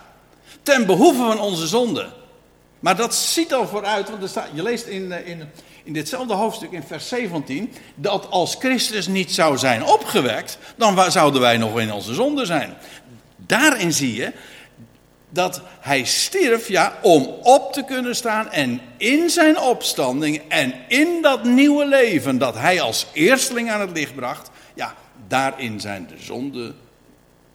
[0.63, 2.07] ten behoeve van onze zonde.
[2.79, 5.49] Maar dat ziet al vooruit, want er staat, je leest in, eh, in,
[5.83, 11.41] in ditzelfde hoofdstuk in vers 17, dat als Christus niet zou zijn opgewekt, dan zouden
[11.41, 12.73] wij nog in onze zonde zijn.
[13.35, 14.33] Daarin zie je
[15.29, 21.21] dat hij stierf, ja, om op te kunnen staan en in zijn opstanding en in
[21.21, 24.95] dat nieuwe leven dat hij als eersteling aan het licht bracht, ja,
[25.27, 26.73] daarin zijn de zonde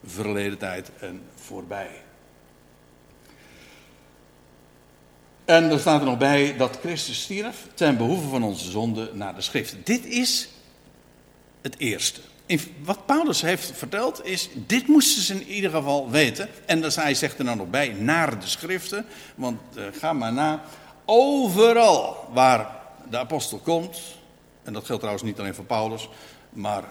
[0.04, 1.90] verleden tijd en voorbij.
[5.44, 9.34] En er staat er nog bij dat Christus stierf ten behoeve van onze zonde naar
[9.34, 9.76] de schrift.
[9.84, 10.48] Dit is
[11.60, 12.20] het eerste
[12.82, 16.48] wat Paulus heeft verteld is, dit moesten ze in ieder geval weten.
[16.66, 19.06] En dan, hij zegt er dan nog bij, naar de schriften.
[19.34, 20.62] Want uh, ga maar na,
[21.04, 22.76] overal waar
[23.10, 23.98] de apostel komt,
[24.62, 26.08] en dat geldt trouwens niet alleen voor Paulus,
[26.50, 26.84] maar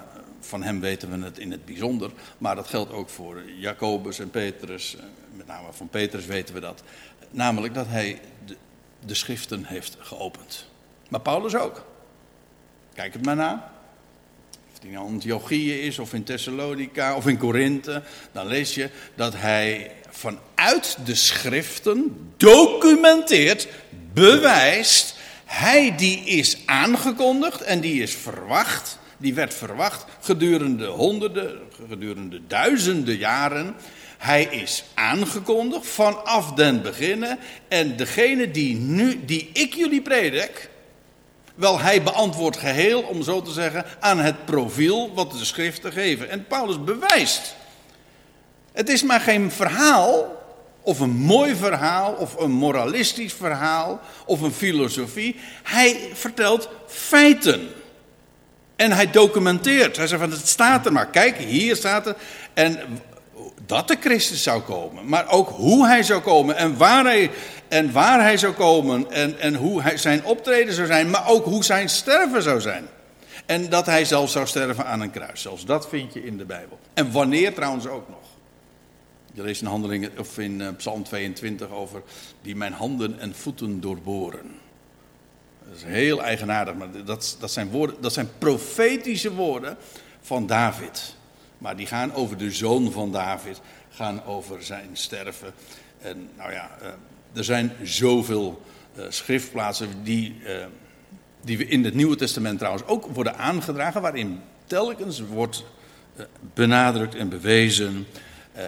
[0.50, 2.12] van hem weten we het in het bijzonder.
[2.38, 5.04] Maar dat geldt ook voor Jacobus en Petrus, eh,
[5.36, 6.84] met name van Petrus weten we dat.
[7.32, 8.58] Namelijk dat hij de,
[9.06, 10.66] de schriften heeft geopend.
[11.10, 11.86] Maar Paulus ook.
[12.94, 13.78] Kijk het maar na
[14.80, 19.92] het in Antiochië is, of in Thessalonica, of in Korinthe, dan lees je dat hij
[20.10, 23.68] vanuit de schriften documenteert,
[24.14, 32.42] bewijst, hij die is aangekondigd en die is verwacht, die werd verwacht gedurende honderden, gedurende
[32.48, 33.76] duizenden jaren.
[34.18, 40.70] Hij is aangekondigd vanaf den beginnen en degene die nu, die ik jullie predik,
[41.60, 46.30] wel, hij beantwoordt geheel, om zo te zeggen, aan het profiel wat de schriften geven.
[46.30, 47.56] En Paulus bewijst.
[48.72, 50.44] Het is maar geen verhaal,
[50.82, 55.36] of een mooi verhaal, of een moralistisch verhaal, of een filosofie.
[55.64, 57.70] Hij vertelt feiten.
[58.80, 59.98] En hij documenteert.
[59.98, 61.08] Hij zegt van het staat er maar.
[61.08, 62.16] Kijk, hier staat er.
[62.54, 62.80] En
[63.66, 65.10] dat de Christus zou komen.
[65.10, 67.32] Maar ook hoe hij zou komen en waar hij
[67.68, 71.46] en waar hij zou komen en, en hoe hij, zijn optreden zou zijn, maar ook
[71.46, 72.88] hoe zijn sterven zou zijn.
[73.46, 75.42] En dat hij zelf zou sterven aan een kruis.
[75.42, 76.80] Zelfs dat vind je in de Bijbel.
[76.94, 78.18] En wanneer trouwens ook nog.
[79.34, 82.02] Je leest in, handelingen, of in uh, Psalm 22 over
[82.42, 84.59] die mijn handen en voeten doorboren.
[85.70, 89.78] Dat is heel eigenaardig, maar dat, dat, zijn woorden, dat zijn profetische woorden
[90.22, 91.16] van David.
[91.58, 95.54] Maar die gaan over de zoon van David, gaan over zijn sterven.
[96.00, 96.88] En nou ja, uh,
[97.34, 98.62] er zijn zoveel
[98.98, 100.66] uh, schriftplaatsen die, uh,
[101.42, 105.64] die we in het Nieuwe Testament trouwens ook worden aangedragen, waarin telkens wordt
[106.54, 108.08] benadrukt en bewezen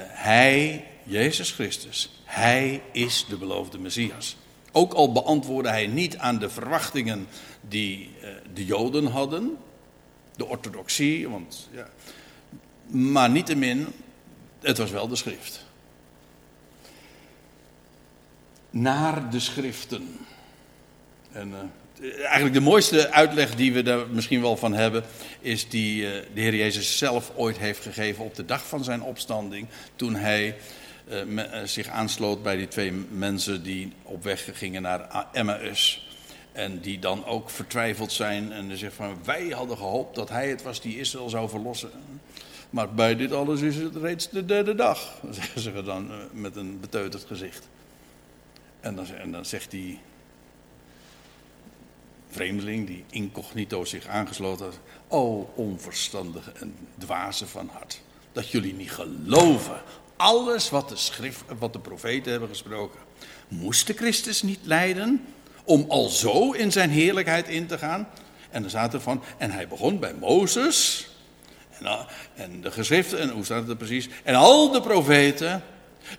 [0.07, 4.37] hij, Jezus Christus, hij is de beloofde Messias.
[4.71, 7.27] Ook al beantwoordde hij niet aan de verwachtingen
[7.61, 9.57] die uh, de Joden hadden,
[10.35, 11.87] de orthodoxie, want ja.
[12.85, 13.87] Maar niettemin,
[14.59, 15.65] het was wel de schrift.
[18.69, 20.17] Naar de schriften.
[21.31, 25.03] En uh, eigenlijk de mooiste uitleg die we daar misschien wel van hebben,
[25.39, 29.01] is die uh, de Heer Jezus zelf ooit heeft gegeven op de dag van zijn
[29.01, 29.67] opstanding.
[29.95, 30.55] Toen hij
[31.25, 36.09] me, uh, zich aansloot bij die twee mensen die op weg gingen naar Emmaus.
[36.51, 40.63] En die dan ook vertwijfeld zijn en zeggen van wij hadden gehoopt dat hij het
[40.63, 41.91] was die Israël zou verlossen.
[42.69, 46.79] Maar bij dit alles is het reeds de derde dag, zeggen ze dan met een
[46.79, 47.67] beteuterd gezicht.
[48.79, 49.99] En dan, dan zegt hij,
[52.29, 54.79] vreemdeling die incognito zich aangesloten had.
[55.07, 58.01] O onverstandige en dwaze van hart.
[58.31, 59.81] Dat jullie niet geloven.
[60.21, 62.99] Alles wat de, schrift, wat de profeten hebben gesproken.
[63.47, 65.25] Moest de Christus niet lijden
[65.63, 68.07] om al zo in zijn heerlijkheid in te gaan?
[68.49, 71.07] En dan staat er van, en hij begon bij Mozes.
[71.79, 72.05] En,
[72.35, 74.09] en de geschriften, en hoe staat het er precies?
[74.23, 75.63] En al de profeten.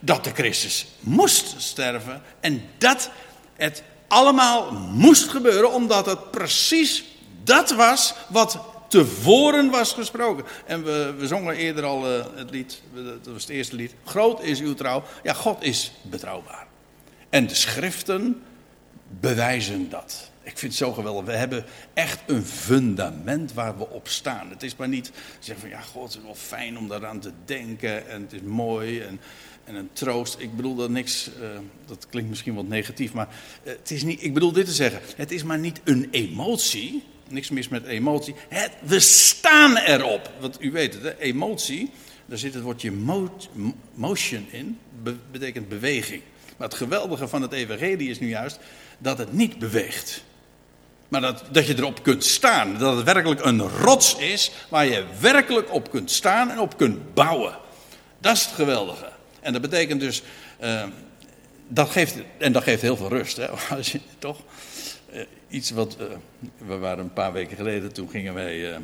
[0.01, 2.23] Dat de Christus moest sterven.
[2.41, 3.11] En dat
[3.57, 7.05] het allemaal moest gebeuren, omdat het precies
[7.45, 8.59] dat was wat
[8.93, 10.45] tevoren was gesproken.
[10.67, 13.95] En we, we zongen eerder al uh, het lied, dat was het eerste lied.
[14.05, 15.05] Groot is uw trouw.
[15.23, 16.67] Ja, God is betrouwbaar.
[17.31, 18.43] En de schriften
[19.21, 20.31] bewijzen dat.
[20.43, 21.25] Ik vind het zo geweldig.
[21.25, 21.65] We hebben
[21.95, 24.51] echt een fundament waar we op staan.
[24.51, 27.33] Het is maar niet zeggen van ja, God, het is wel fijn om daaraan te
[27.45, 29.21] denken en het is mooi en
[29.65, 30.37] en een troost.
[30.39, 31.49] Ik bedoel dat niks, uh,
[31.87, 33.29] dat klinkt misschien wat negatief, maar
[33.65, 35.01] uh, het is niet, ik bedoel dit te zeggen.
[35.17, 38.35] Het is maar niet een emotie, niks mis met emotie.
[38.49, 40.31] Het, we staan erop.
[40.41, 41.91] Want u weet het, hè, emotie,
[42.27, 42.93] daar zit het woordje
[43.95, 46.23] motion in, be, betekent beweging.
[46.57, 48.59] Maar het geweldige van het evangelie is nu juist
[48.99, 50.25] dat het niet beweegt.
[51.09, 52.79] Maar dat, dat je erop kunt staan.
[52.79, 57.15] Dat het werkelijk een rots is waar je werkelijk op kunt staan en op kunt
[57.15, 57.59] bouwen.
[58.19, 59.11] Dat is het geweldige.
[59.41, 60.23] En dat betekent dus,
[60.63, 60.85] uh,
[61.69, 63.47] dat geeft, en dat geeft heel veel rust, hè,
[64.19, 64.41] toch?
[65.13, 66.07] Uh, iets wat, uh,
[66.67, 68.81] we waren een paar weken geleden, toen gingen wij,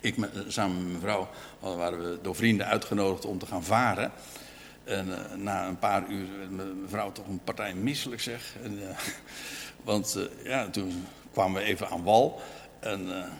[0.00, 1.28] ik met, samen met mijn vrouw,
[1.76, 4.12] waren we door vrienden uitgenodigd om te gaan varen.
[4.84, 8.54] En na een paar uur mijn vrouw toch een partij misselijk, zeg.
[8.62, 8.78] En,
[9.90, 12.40] want ja, toen kwamen we even aan wal
[12.80, 13.30] en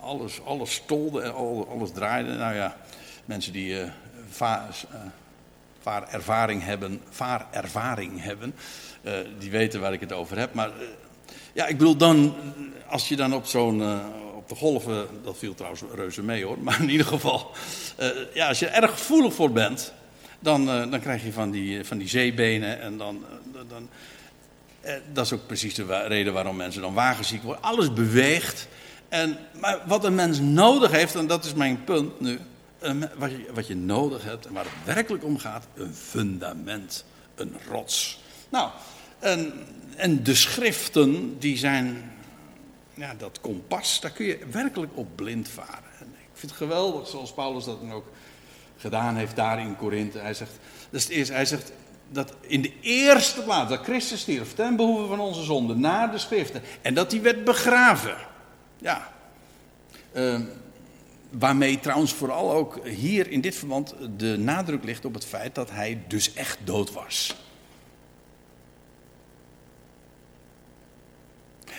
[0.00, 1.34] alles, alles stolde en
[1.68, 2.32] alles draaide.
[2.32, 2.76] Nou ja,
[3.24, 3.76] mensen die
[4.28, 4.68] va
[5.80, 7.00] vaarervaring hebben,
[8.16, 8.54] hebben
[9.38, 10.54] die weten waar ik het over heb.
[10.54, 10.70] Maar
[11.54, 12.34] ja, ik bedoel dan,
[12.88, 13.98] als je dan op zo'n, uh,
[14.36, 17.50] op de golven, dat viel trouwens reuze mee hoor, maar in ieder geval,
[18.34, 19.92] ja, als je er erg gevoelig voor bent,
[20.40, 23.24] dan, dan krijg je van die, van die zeebenen en dan,
[23.68, 23.88] dan
[25.12, 27.62] dat is ook precies de reden waarom mensen dan wagenziek worden.
[27.62, 28.68] Alles beweegt.
[29.08, 32.38] En, maar wat een mens nodig heeft, en dat is mijn punt nu,
[33.16, 37.56] wat je, wat je nodig hebt en waar het werkelijk om gaat, een fundament, een
[37.68, 38.20] rots.
[38.48, 38.70] Nou,
[39.24, 39.52] en,
[39.96, 42.12] en de schriften, die zijn,
[42.94, 45.92] ja, dat kompas, daar kun je werkelijk op blind varen.
[45.98, 48.06] En ik vind het geweldig, zoals Paulus dat dan ook
[48.76, 50.18] gedaan heeft daar in Korinthe.
[50.18, 50.52] Hij zegt,
[50.90, 51.72] dat is het eerste, hij zegt
[52.10, 56.18] dat in de eerste plaats, dat Christus stierf ten behoeve van onze zonde, na de
[56.18, 56.62] schriften.
[56.82, 58.16] En dat hij werd begraven.
[58.78, 59.12] Ja.
[60.12, 60.40] Uh,
[61.30, 65.70] Waarmee trouwens vooral ook hier in dit verband de nadruk ligt op het feit dat
[65.70, 67.34] hij dus echt dood was.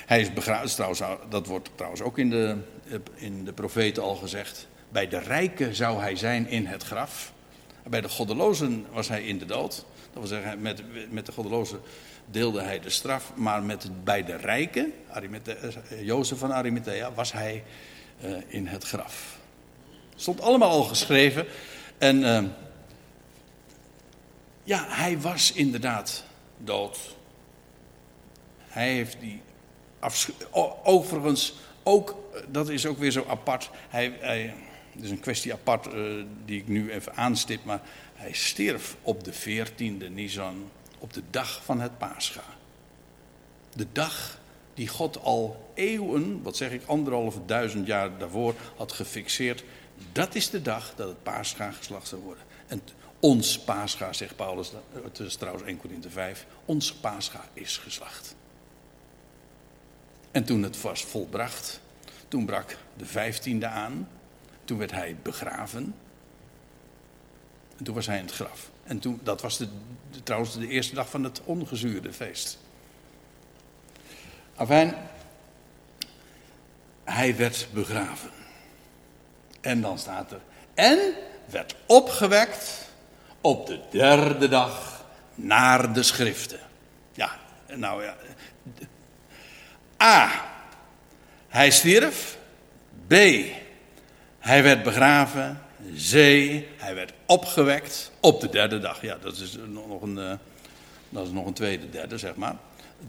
[0.05, 2.57] Hij is begraven, trouwens, dat wordt trouwens ook in de,
[3.15, 4.67] in de profeten al gezegd.
[4.89, 7.33] Bij de rijken zou hij zijn in het graf.
[7.83, 9.85] Bij de goddelozen was hij in de dood.
[10.13, 11.81] Dat wil zeggen, met, met de goddelozen
[12.25, 13.31] deelde hij de straf.
[13.35, 14.93] Maar met, bij de rijken,
[16.01, 17.63] Jozef van Arimathea, was hij
[18.25, 19.37] uh, in het graf.
[20.15, 21.45] Stond allemaal al geschreven.
[21.97, 22.43] En uh,
[24.63, 26.23] ja, hij was inderdaad
[26.57, 27.15] dood.
[28.67, 29.41] Hij heeft die
[30.83, 31.53] Overigens,
[31.83, 32.15] ook,
[32.47, 33.69] dat is ook weer zo apart.
[33.89, 34.13] Hij,
[34.91, 35.87] het is een kwestie apart
[36.45, 37.81] die ik nu even aanstip, maar
[38.13, 42.43] hij stierf op de 14e Nisan, op de dag van het Pascha.
[43.73, 44.39] De dag
[44.73, 49.63] die God al eeuwen, wat zeg ik, anderhalve duizend jaar daarvoor had gefixeerd.
[50.11, 52.43] Dat is de dag dat het paascha geslacht zou worden.
[52.67, 52.81] En
[53.19, 54.71] ons paascha, zegt Paulus,
[55.03, 58.35] het is trouwens 1 Korinthe 5, ons paascha is geslacht.
[60.35, 61.79] En toen het was volbracht,
[62.27, 64.09] toen brak de vijftiende aan,
[64.65, 65.95] toen werd hij begraven.
[67.77, 68.69] En toen was hij in het graf.
[68.83, 69.67] En toen, dat was de,
[70.23, 72.59] trouwens de eerste dag van het ongezuurde feest.
[74.55, 74.95] Afijn,
[77.03, 78.31] hij werd begraven.
[79.61, 80.41] En dan staat er,
[80.73, 80.99] en
[81.45, 82.89] werd opgewekt
[83.41, 85.05] op de derde dag
[85.35, 86.59] naar de schriften.
[87.13, 88.15] Ja, nou ja.
[90.03, 90.29] A.
[91.47, 92.37] Hij stierf.
[93.07, 93.13] B.
[94.39, 95.61] Hij werd begraven.
[95.93, 96.11] C.
[96.77, 99.01] Hij werd opgewekt op de derde dag.
[99.01, 100.31] Ja, dat is nog een, eh,
[101.09, 102.55] dat is nog een tweede derde, zeg maar.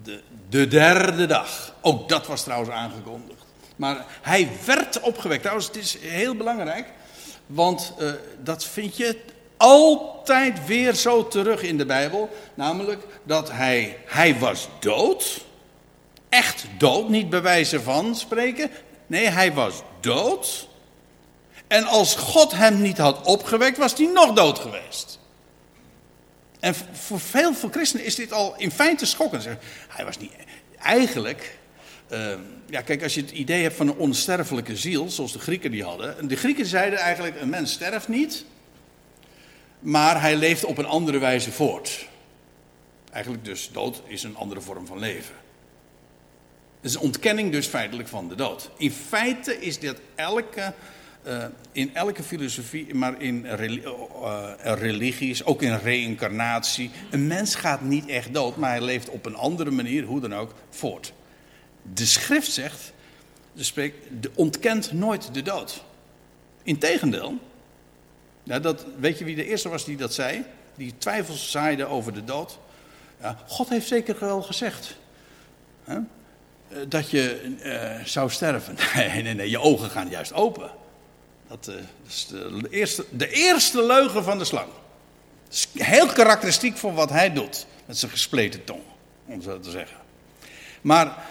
[0.03, 1.75] De, de derde dag.
[1.81, 3.45] Ook dat was trouwens aangekondigd.
[3.77, 5.41] Maar hij werd opgewekt.
[5.41, 6.87] Trouwens, het is heel belangrijk.
[7.47, 8.13] Want uh,
[8.43, 9.21] dat vind je
[9.57, 12.37] altijd weer zo terug in de Bijbel.
[12.55, 15.45] Namelijk dat hij, hij was dood.
[16.37, 18.71] Echt dood, niet bij wijze van spreken.
[19.07, 20.69] Nee, hij was dood.
[21.67, 25.19] En als God hem niet had opgewekt, was hij nog dood geweest.
[26.61, 29.47] En voor veel voor christenen is dit al in feite schokkend.
[29.89, 30.33] Hij was niet.
[30.79, 31.59] Eigenlijk.
[32.13, 32.35] Uh,
[32.71, 35.85] ja, kijk, als je het idee hebt van een onsterfelijke ziel, zoals de Grieken die
[35.85, 36.29] hadden.
[36.29, 38.45] De Grieken zeiden eigenlijk: een mens sterft niet,
[39.79, 42.09] maar hij leeft op een andere wijze voort.
[43.13, 45.46] Eigenlijk dus dood is een andere vorm van leven.
[46.81, 48.71] Het is ontkenning dus feitelijk van de dood.
[48.77, 50.75] In feite is dit elke
[51.27, 56.91] uh, in elke filosofie, maar in uh, religies, ook in reïncarnatie.
[57.11, 60.35] Een mens gaat niet echt dood, maar hij leeft op een andere manier, hoe dan
[60.35, 61.13] ook, voort.
[61.95, 62.93] De schrift zegt,
[63.53, 65.85] de de ontkent nooit de dood.
[66.63, 67.39] Integendeel,
[68.43, 70.45] ja, dat, weet je wie de eerste was die dat zei?
[70.77, 72.59] Die twijfels zaaide over de dood.
[73.21, 74.97] Ja, God heeft zeker wel gezegd
[76.89, 78.77] dat je uh, zou sterven.
[78.95, 80.71] Nee, nee, nee, je ogen gaan juist open.
[81.49, 81.75] Dat, uh,
[82.07, 84.69] is de eerste, de eerste leugen van de slang.
[85.45, 87.67] Dat is heel karakteristiek voor wat hij doet.
[87.85, 88.83] Met zijn gespleten tong,
[89.25, 89.97] om zo te zeggen.
[90.81, 91.25] Maar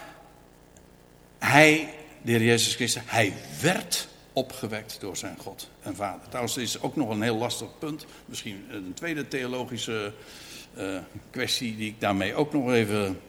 [1.40, 1.90] hij,
[2.22, 6.28] de heer Jezus Christus, hij werd opgewekt door zijn God en Vader.
[6.28, 8.06] Trouwens, is ook nog een heel lastig punt.
[8.26, 10.14] Misschien een tweede theologische
[11.30, 13.20] kwestie die ik daarmee ook nog even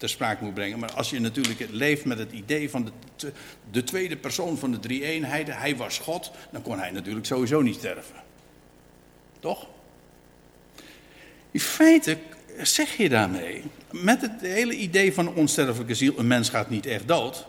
[0.00, 0.78] ter sprake moet brengen.
[0.78, 3.32] Maar als je natuurlijk leeft met het idee van de,
[3.70, 7.74] de tweede persoon van de drie-eenheid, hij was God, dan kon hij natuurlijk sowieso niet
[7.74, 8.14] sterven.
[9.40, 9.66] Toch?
[11.50, 12.18] In feite
[12.62, 16.86] zeg je daarmee, met het hele idee van een onsterfelijke ziel, een mens gaat niet
[16.86, 17.46] echt dood.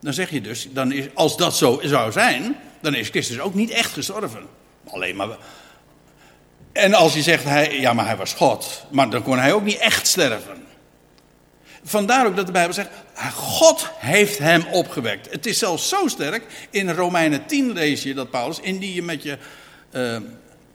[0.00, 3.54] Dan zeg je dus, dan is, als dat zo zou zijn, dan is Christus ook
[3.54, 4.46] niet echt gestorven.
[4.86, 5.36] Alleen maar.
[6.72, 9.64] En als je zegt, hij, ja, maar hij was God, maar dan kon hij ook
[9.64, 10.65] niet echt sterven.
[11.88, 12.90] Vandaar ook dat de Bijbel zegt,
[13.34, 15.30] God heeft hem opgewekt.
[15.30, 19.22] Het is zelfs zo sterk, in Romeinen 10 lees je dat Paulus, indien je met
[19.22, 19.38] je,
[19.92, 20.16] uh,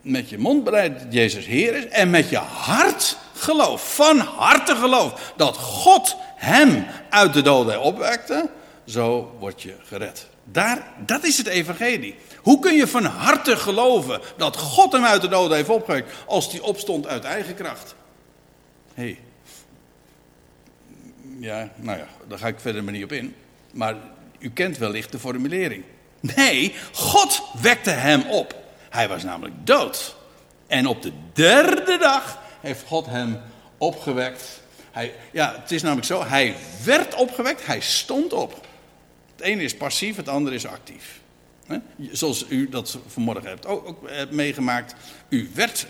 [0.02, 4.76] met je mond bereidt dat Jezus Heer is en met je hart geloof, van harte
[4.76, 8.50] geloof, dat God hem uit de doden opwekte,
[8.86, 10.28] zo word je gered.
[10.44, 12.16] Daar, dat is het evangelie.
[12.38, 16.52] Hoe kun je van harte geloven dat God hem uit de doden heeft opgewekt als
[16.52, 17.96] hij opstond uit eigen kracht?
[18.94, 19.20] Hé, hey,
[21.42, 23.36] ja, nou ja, daar ga ik verder maar niet op in.
[23.74, 23.96] Maar
[24.40, 25.84] u kent wellicht de formulering.
[26.20, 28.56] Nee, God wekte hem op.
[28.90, 30.16] Hij was namelijk dood.
[30.68, 33.40] En op de derde dag heeft God hem
[33.78, 34.62] opgewekt.
[34.92, 38.68] Hij, ja, het is namelijk zo, hij werd opgewekt, hij stond op.
[39.36, 41.20] Het ene is passief, het andere is actief.
[42.12, 44.96] Zoals u dat vanmorgen hebt ook, hebt meegemaakt.
[45.30, 45.88] U werd,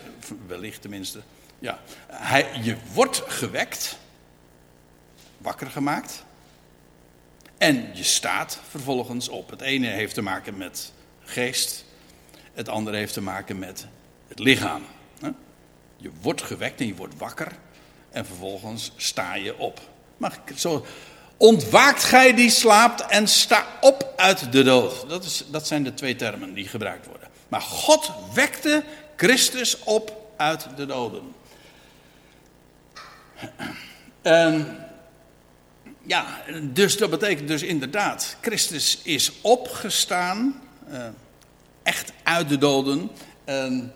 [0.48, 1.22] wellicht tenminste,
[1.60, 3.98] ja, hij, je wordt gewekt
[5.42, 6.24] wakker gemaakt.
[7.58, 9.50] En je staat vervolgens op.
[9.50, 11.86] Het ene heeft te maken met geest,
[12.54, 13.88] het andere heeft te maken met
[14.28, 14.84] het lichaam.
[15.98, 17.52] Je wordt gewekt en je wordt wakker
[18.12, 19.80] en vervolgens sta je op.
[20.18, 20.86] Mag zo.
[21.38, 25.10] Ontwaakt gij die slaapt en sta op uit de dood.
[25.10, 27.28] Dat, is, dat zijn de twee termen die gebruikt worden.
[27.48, 28.84] Maar God wekte
[29.16, 31.34] Christus op uit de doden.
[34.22, 34.78] En
[36.06, 41.06] ja, dus dat betekent dus inderdaad, Christus is opgestaan, uh,
[41.84, 43.10] echt uit de doden.
[43.44, 43.94] En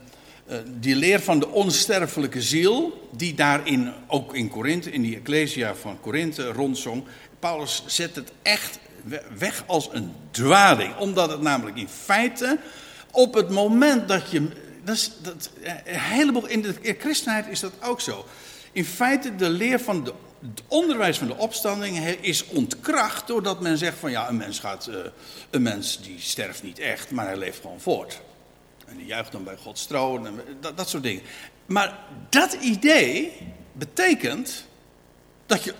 [0.48, 5.76] uh, die leer van de onsterfelijke ziel, die daarin, ook in Korinthe, in die Ecclesia
[5.76, 7.04] van Korinthe rondzong.
[7.40, 8.80] Paulus zet het echt
[9.38, 12.60] weg als een dwaling, omdat het namelijk in feite
[13.12, 14.48] op het moment dat je.
[14.84, 18.26] Dat dat, een heleboel, in de christenheid is dat ook zo.
[18.72, 20.14] In feite, de leer van de
[20.54, 24.88] het onderwijs van de opstanding is ontkracht doordat men zegt van ja, een mens, gaat,
[24.90, 24.96] uh,
[25.50, 28.22] een mens die sterft niet echt, maar hij leeft gewoon voort.
[28.86, 30.42] En die juicht dan bij Gods troon en
[30.76, 31.24] dat, soort dingen.
[31.66, 33.32] Maar dat idee
[33.72, 34.66] betekent
[35.46, 35.74] dat, je,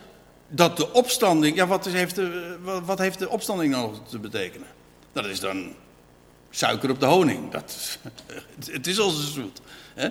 [0.48, 4.68] dat de opstanding, ja wat, is, heeft de, wat heeft de opstanding nog te betekenen?
[5.12, 5.74] Dat is dan
[6.50, 7.52] suiker op de honing.
[7.52, 7.98] Dat,
[8.72, 9.62] het is al zo zoet.
[9.94, 10.10] Hè?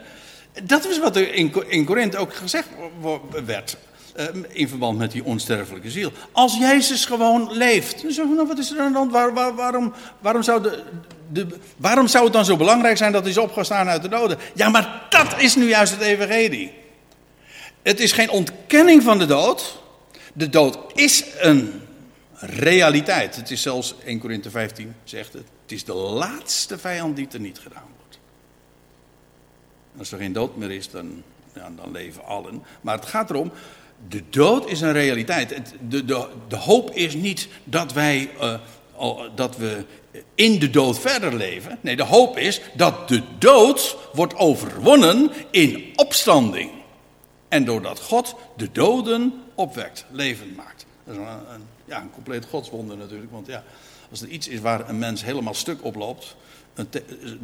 [0.63, 2.69] Dat is wat er in, in ook gezegd
[3.45, 3.77] werd.
[4.15, 6.13] Eh, in verband met die onsterfelijke ziel.
[6.33, 8.03] Als Jezus gewoon leeft.
[8.03, 10.83] Dan zeggen we, nou, wat is er waar, waarom, waarom, zou de,
[11.33, 11.47] de,
[11.77, 14.39] waarom zou het dan zo belangrijk zijn dat hij is opgestaan uit de doden?
[14.55, 16.73] Ja, maar dat is nu juist het evangelie.
[17.83, 19.83] Het is geen ontkenning van de dood.
[20.33, 21.83] De dood is een
[22.33, 23.37] realiteit.
[23.37, 25.45] Het is zelfs 1 Korinthe 15 zegt het.
[25.63, 28.19] Het is de laatste vijand die er niet gedaan wordt.
[29.99, 31.23] Als er geen dood meer is, dan,
[31.55, 32.63] ja, dan leven allen.
[32.81, 33.53] Maar het gaat erom,
[34.09, 35.63] de dood is een realiteit.
[35.89, 38.31] De, de, de hoop is niet dat wij.
[38.41, 38.55] Uh,
[39.35, 39.85] dat we
[40.35, 41.79] in de dood verder leven.
[41.81, 46.71] Nee, de hoop is dat de dood wordt overwonnen in opstanding.
[47.49, 50.87] En doordat God de doden opwekt, levend maakt.
[51.05, 53.33] Dat is een, een, ja, een compleet godswonder natuurlijk.
[53.33, 53.65] Want ja,
[54.11, 56.37] als er iets is waar een mens helemaal stuk oploopt,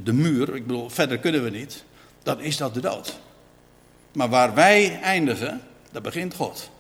[0.03, 1.85] de muur, ik bedoel, verder kunnen we niet,
[2.23, 3.19] dan is dat de dood.
[4.13, 5.61] Maar waar wij eindigen,
[5.91, 6.71] daar begint God.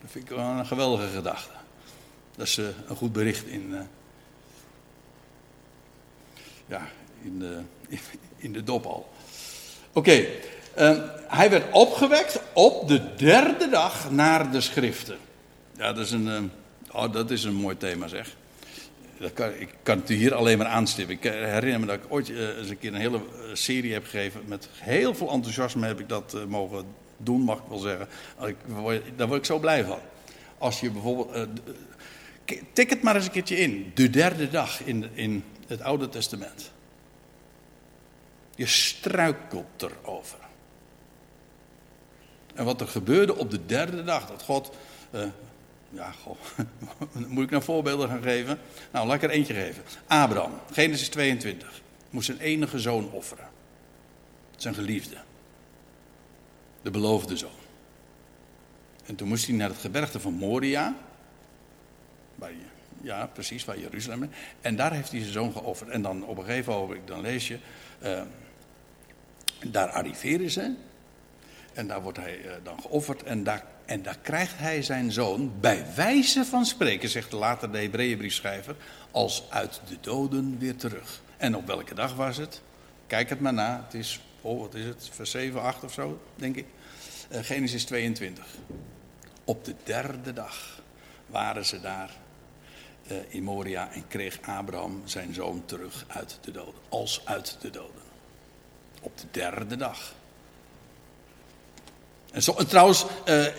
[0.00, 1.50] Dat vind ik wel een geweldige gedachte.
[2.36, 3.80] Dat is uh, een goed bericht in, uh,
[6.66, 6.88] ja,
[7.22, 7.60] in, de,
[8.36, 9.06] in de dop.
[9.92, 10.26] Oké,
[10.78, 15.18] uh, hij werd opgewekt op de derde dag naar de schriften.
[15.76, 16.50] Ja, dat is een,
[16.92, 18.36] oh, dat is een mooi thema zeg.
[19.18, 21.14] Dat kan, ik kan het hier alleen maar aanstippen.
[21.14, 23.20] Ik herinner me dat ik ooit eens een keer een hele
[23.52, 24.40] serie heb gegeven.
[24.46, 26.86] Met heel veel enthousiasme heb ik dat mogen
[27.16, 28.08] doen, mag ik wel zeggen.
[29.16, 29.98] Daar word ik zo blij van.
[30.58, 31.58] Als je bijvoorbeeld.
[32.46, 33.90] Uh, tik het maar eens een keertje in.
[33.94, 36.70] De derde dag in, in het Oude Testament.
[38.54, 40.38] Je struikelt erover.
[42.54, 44.70] En wat er gebeurde op de derde dag, dat God.
[45.10, 45.24] Uh,
[45.90, 46.36] ja, goh,
[47.28, 48.58] moet ik nou voorbeelden gaan geven?
[48.92, 49.82] Nou, laat ik er eentje geven.
[50.06, 53.48] Abraham, Genesis 22, moest zijn enige zoon offeren.
[54.56, 55.16] Zijn geliefde
[56.84, 57.50] de beloofde zoon.
[59.06, 60.94] En toen moest hij naar het gebergte van Moria.
[63.04, 64.30] Ja, precies, waar Jeruzalem.
[64.60, 65.90] En daar heeft hij zijn zoon geofferd.
[65.90, 67.58] En dan op een gegeven moment, dan lees je.
[68.02, 68.22] Uh,
[69.66, 70.74] daar arriveren ze.
[71.72, 73.22] En daar wordt hij uh, dan geofferd.
[73.22, 77.78] En daar, en daar krijgt hij zijn zoon, bij wijze van spreken, zegt later de
[77.78, 78.76] Hebreeënbriefschrijver,
[79.10, 81.22] als uit de doden weer terug.
[81.36, 82.62] En op welke dag was het?
[83.06, 83.84] Kijk het maar na.
[83.84, 86.66] Het is oh wat is het, vers 7, 8 of zo, denk ik.
[87.32, 88.44] Uh, Genesis 22.
[89.44, 90.82] Op de derde dag
[91.26, 92.10] waren ze daar
[93.10, 96.80] uh, in Moria en kreeg Abraham zijn zoon terug uit de doden.
[96.88, 98.02] Als uit de doden.
[99.00, 100.14] Op de derde dag.
[102.34, 103.06] En, zo, en trouwens,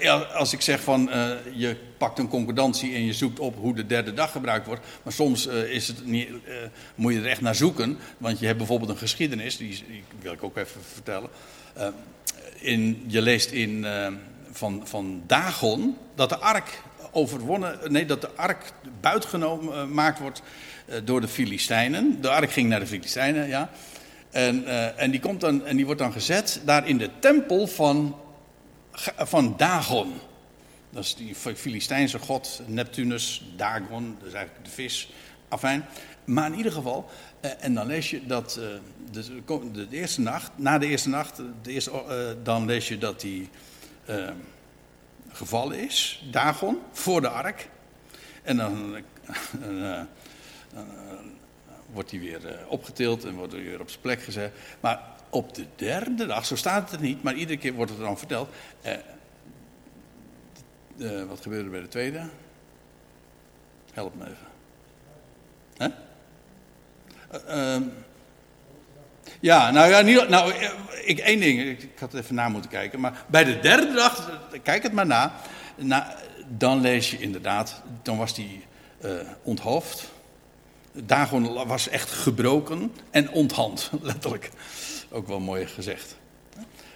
[0.01, 3.75] uh, als ik zeg van uh, je pakt een concordantie en je zoekt op hoe
[3.75, 4.81] de derde dag gebruikt wordt.
[5.03, 6.29] Maar soms uh, is het niet,
[6.95, 7.97] moet je er echt naar zoeken.
[8.17, 9.83] Want je hebt bijvoorbeeld een geschiedenis, die,
[10.21, 11.29] wil ik ook even vertellen.
[12.59, 13.85] in, je leest in,
[14.51, 18.71] van, van Dagon dat de ark overwonnen, nee, dat de ark
[19.01, 20.41] buitgenomen gemaakt wordt
[21.03, 22.21] door de Filistijnen.
[22.21, 23.69] De ark ging naar de Filistijnen, ja.
[24.31, 24.65] En,
[24.97, 28.15] en, die komt dan, en die wordt dan gezet daar in de tempel van
[29.17, 30.13] van Dagon.
[30.89, 35.09] Dat is die Filistijnse god Neptunus, Dagon, dat is eigenlijk de vis.
[35.47, 35.85] Afijn.
[36.25, 38.67] Maar in ieder geval, eh, en dan lees je dat eh,
[39.11, 43.21] de, de, eerste nacht, na de eerste nacht, de eerste, eh, dan lees je dat
[43.21, 43.49] hij
[45.31, 47.69] gevallen is, Dagon, voor de ark.
[48.43, 48.95] En dan
[51.93, 54.51] wordt hij weer opgetild en wordt hij weer op zijn plek gezet.
[54.79, 57.99] Maar op de derde dag, zo staat het er niet, maar iedere keer wordt het
[57.99, 58.49] dan verteld.
[58.81, 58.93] Eh,
[60.97, 62.29] uh, wat gebeurde bij de tweede?
[63.93, 64.47] Help me even.
[65.77, 65.87] Hè?
[67.49, 67.87] Uh,
[69.39, 70.69] ja, nou ja, niet, nou, eh,
[71.03, 72.99] ik, één ding, ik, ik, had even na moeten kijken.
[72.99, 74.31] Maar bij de derde dag,
[74.63, 75.33] kijk het maar na.
[75.75, 76.15] na
[76.47, 78.65] dan lees je inderdaad, dan was hij
[79.03, 79.11] uh,
[79.43, 80.13] onthoofd.
[80.91, 84.51] Dagon was echt gebroken en onthand, letterlijk.
[85.15, 86.15] Ook wel mooi gezegd.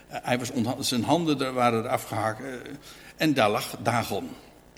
[0.07, 2.41] hij was zijn handen waren er afgehakt.
[3.17, 4.29] en daar lag Dagon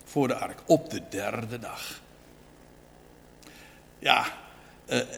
[0.04, 2.02] voor de ark op de derde dag.
[4.00, 4.26] Ja,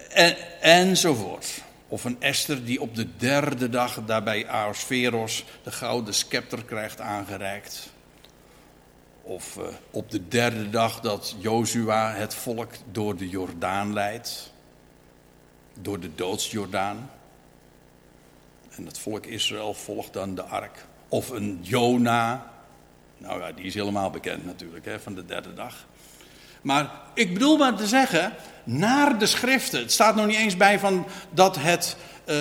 [0.10, 1.62] en, enzovoort.
[1.88, 7.90] Of een Esther die op de derde dag daarbij Aosferos de gouden scepter krijgt aangereikt.
[9.22, 14.52] Of uh, op de derde dag dat Jozua het volk door de Jordaan leidt.
[15.74, 17.10] Door de doodsjordaan.
[18.76, 20.86] En het volk Israël volgt dan de ark.
[21.10, 22.52] Of een Jona.
[23.18, 25.86] Nou ja, die is helemaal bekend natuurlijk, hè, van de derde dag.
[26.62, 29.80] Maar ik bedoel maar te zeggen, naar de schriften.
[29.80, 31.96] Het staat nog niet eens bij van dat het
[32.26, 32.36] uh,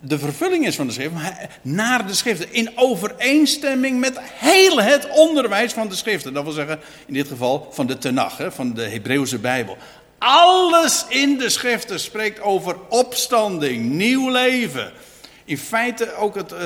[0.00, 2.52] de vervulling is van de schriften, maar naar de schriften.
[2.52, 6.32] In overeenstemming met heel het onderwijs van de schriften.
[6.32, 9.76] Dat wil zeggen, in dit geval van de Tenach, van de Hebreeuwse Bijbel.
[10.18, 14.92] Alles in de schriften spreekt over opstanding, nieuw leven.
[15.44, 16.64] In feite ook het, uh,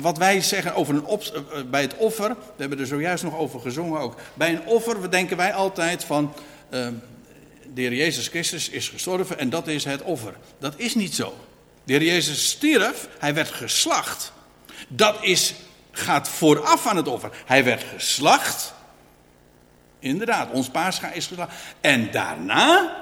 [0.00, 2.28] wat wij zeggen over een op, uh, bij het offer.
[2.28, 4.20] We hebben er zojuist nog over gezongen ook.
[4.34, 6.34] Bij een offer denken wij altijd van.
[6.70, 6.88] Uh,
[7.74, 10.34] de Heer Jezus Christus is gestorven en dat is het offer.
[10.58, 11.34] Dat is niet zo.
[11.84, 14.32] De Heer Jezus stierf, hij werd geslacht.
[14.88, 15.54] Dat is,
[15.90, 17.30] gaat vooraf aan het offer.
[17.46, 18.74] Hij werd geslacht.
[19.98, 21.52] Inderdaad, ons paascha is geslacht.
[21.80, 22.96] En daarna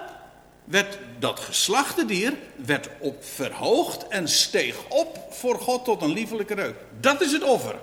[0.66, 6.54] werd dat geslachte dier werd op verhoogd en steeg op voor God tot een liefelijke
[6.54, 6.74] reuk.
[7.00, 7.74] Dat is het offer.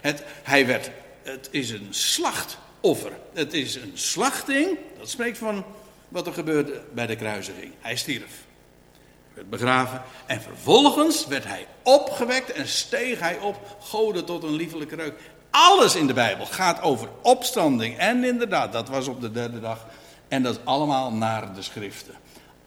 [0.00, 0.90] Het, hij werd,
[1.22, 3.12] het is een slachtoffer.
[3.32, 5.64] Het is een slachting, dat spreekt van
[6.08, 7.72] wat er gebeurde bij de kruisiging.
[7.80, 8.48] Hij stierf
[9.34, 10.02] werd begraven.
[10.26, 15.14] En vervolgens werd hij opgewekt en steeg hij op, goden tot een liefelijke reuk.
[15.50, 17.98] Alles in de Bijbel gaat over opstanding.
[17.98, 19.86] En inderdaad, dat was op de derde dag.
[20.28, 22.14] En dat allemaal naar de schriften.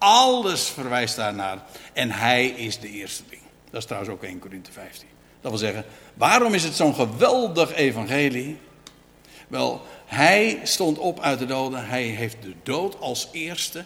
[0.06, 1.64] Alles verwijst daarnaar.
[1.94, 3.42] En hij is de eersteling.
[3.70, 5.08] Dat is trouwens ook 1 Korinthe 15.
[5.42, 8.58] Dat wil zeggen, waarom is het zo'n geweldig evangelie?
[9.48, 11.88] Wel, hij stond op uit de doden.
[11.88, 13.86] Hij heeft de dood als eerste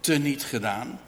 [0.00, 1.00] teniet gedaan.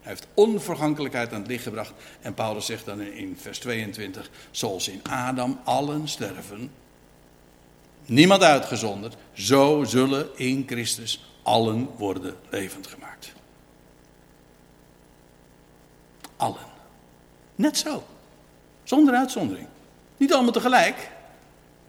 [0.00, 1.92] Hij heeft onvergankelijkheid aan het licht gebracht.
[2.20, 6.70] En Paulus zegt dan in vers 22: Zoals in Adam allen sterven,
[8.06, 13.07] niemand uitgezonderd, zo zullen in Christus allen worden levend gemaakt.
[16.38, 16.66] Allen.
[17.54, 18.04] Net zo.
[18.84, 19.66] Zonder uitzondering.
[20.16, 20.96] Niet allemaal tegelijk.
[20.96, 21.10] Het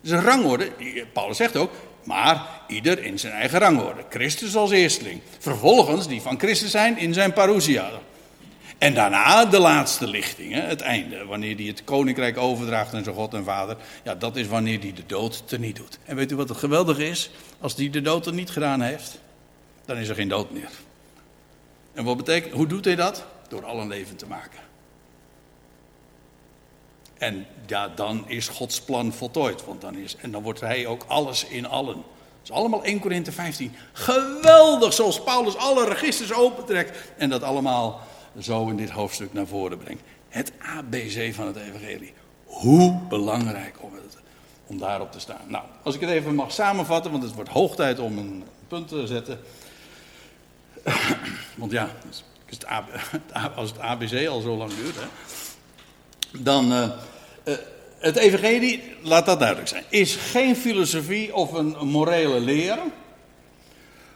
[0.02, 0.72] is een rangorde.
[1.14, 1.72] Paulus zegt ook,
[2.04, 4.04] maar ieder in zijn eigen rangorde.
[4.10, 5.22] Christus als eersteling.
[5.40, 7.90] Vervolgens die van Christus zijn in zijn parousia.
[8.78, 11.26] En daarna de laatste lichting, het einde.
[11.26, 13.78] Wanneer hij het koninkrijk overdraagt aan zijn God en Vader.
[14.04, 16.00] Ja, dat is wanneer hij de dood teniet doet.
[16.06, 17.30] En weet u wat het geweldige is?
[17.60, 19.20] Als hij de dood er niet gedaan heeft,
[19.86, 20.70] dan is er geen dood meer.
[21.94, 23.26] En wat betekent, hoe doet hij dat?
[23.50, 24.60] Door al een leven te maken.
[27.18, 29.66] En ja, dan is Gods plan voltooid.
[29.66, 31.96] Want dan is, en dan wordt hij ook alles in allen.
[31.96, 33.76] Dat is allemaal 1 Korinthe 15.
[33.94, 37.14] Geweldig zoals Paulus alle registers opentrekt.
[37.18, 38.02] En dat allemaal
[38.40, 40.02] zo in dit hoofdstuk naar voren brengt.
[40.30, 42.14] Het ABC van het Evangelie.
[42.46, 44.18] Hoe belangrijk om, het,
[44.68, 45.42] om daarop te staan.
[45.48, 48.88] Nou, als ik het even mag samenvatten, want het wordt hoog tijd om een punt
[48.88, 49.40] te zetten.
[51.56, 51.90] Want ja,
[53.56, 55.08] als het ABC al zo lang duurt, hè,
[56.44, 56.72] dan.
[56.72, 56.88] Uh,
[58.00, 62.78] het Evangelie, laat dat duidelijk zijn, is geen filosofie of een morele leer.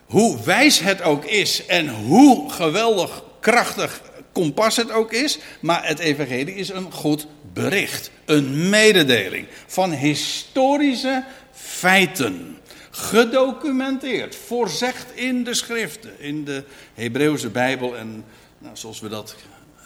[0.05, 5.99] Hoe wijs het ook is en hoe geweldig krachtig kompas het ook is, maar het
[5.99, 12.57] evangelie is een goed bericht, een mededeling van historische feiten.
[12.95, 16.63] Gedocumenteerd, voorzegd in de schriften, in de
[16.93, 18.25] Hebreeuwse Bijbel en
[18.57, 19.35] nou, zoals we dat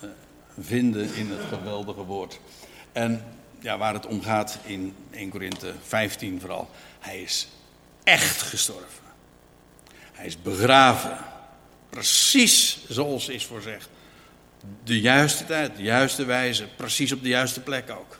[0.03, 0.09] uh,
[0.59, 2.39] vinden in het geweldige woord.
[2.91, 3.25] En
[3.59, 7.47] ja, waar het om gaat in 1 Korinthe 15 vooral, hij is
[8.03, 9.03] echt gestorven.
[10.11, 11.17] Hij is begraven.
[11.89, 13.89] Precies zoals is voorzegd.
[14.83, 18.19] De juiste tijd, de juiste wijze, precies op de juiste plek ook.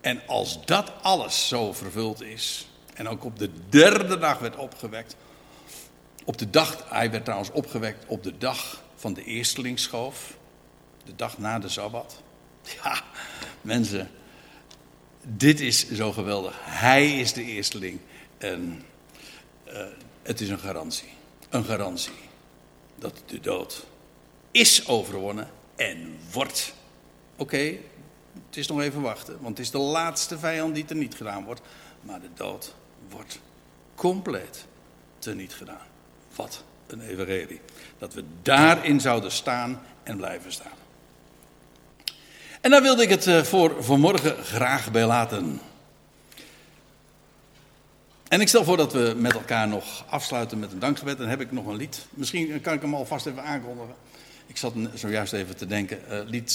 [0.00, 2.69] En als dat alles zo vervuld is,
[3.00, 5.16] en ook op de derde dag werd opgewekt,
[6.24, 10.36] op de dag, hij werd trouwens opgewekt op de dag van de eerstelingsschoof,
[11.04, 12.22] de dag na de Sabbat.
[12.82, 13.02] Ja,
[13.60, 14.10] mensen,
[15.22, 16.56] dit is zo geweldig.
[16.60, 18.00] Hij is de eersteling
[18.38, 18.82] en
[19.68, 19.84] uh,
[20.22, 21.08] het is een garantie.
[21.48, 22.28] Een garantie
[22.98, 23.86] dat de dood
[24.50, 26.74] is overwonnen en wordt.
[27.36, 27.76] Oké,
[28.46, 31.44] het is nog even wachten, want het is de laatste vijand die er niet gedaan
[31.44, 31.60] wordt.
[32.00, 32.74] maar de dood
[33.10, 33.40] wordt
[33.94, 34.64] compleet
[35.18, 35.86] teniet gedaan.
[36.34, 37.60] Wat een evangelie.
[37.98, 40.78] Dat we daarin zouden staan en blijven staan.
[42.60, 45.60] En daar wilde ik het eh, voor vanmorgen graag bij laten.
[48.28, 51.18] En ik stel voor dat we met elkaar nog afsluiten met een dankgebed.
[51.18, 52.06] Dan heb ik nog een lied.
[52.10, 53.94] Misschien kan ik hem alvast even aankondigen.
[54.46, 55.98] Ik zat zojuist even te denken.
[56.10, 56.50] Uh, lied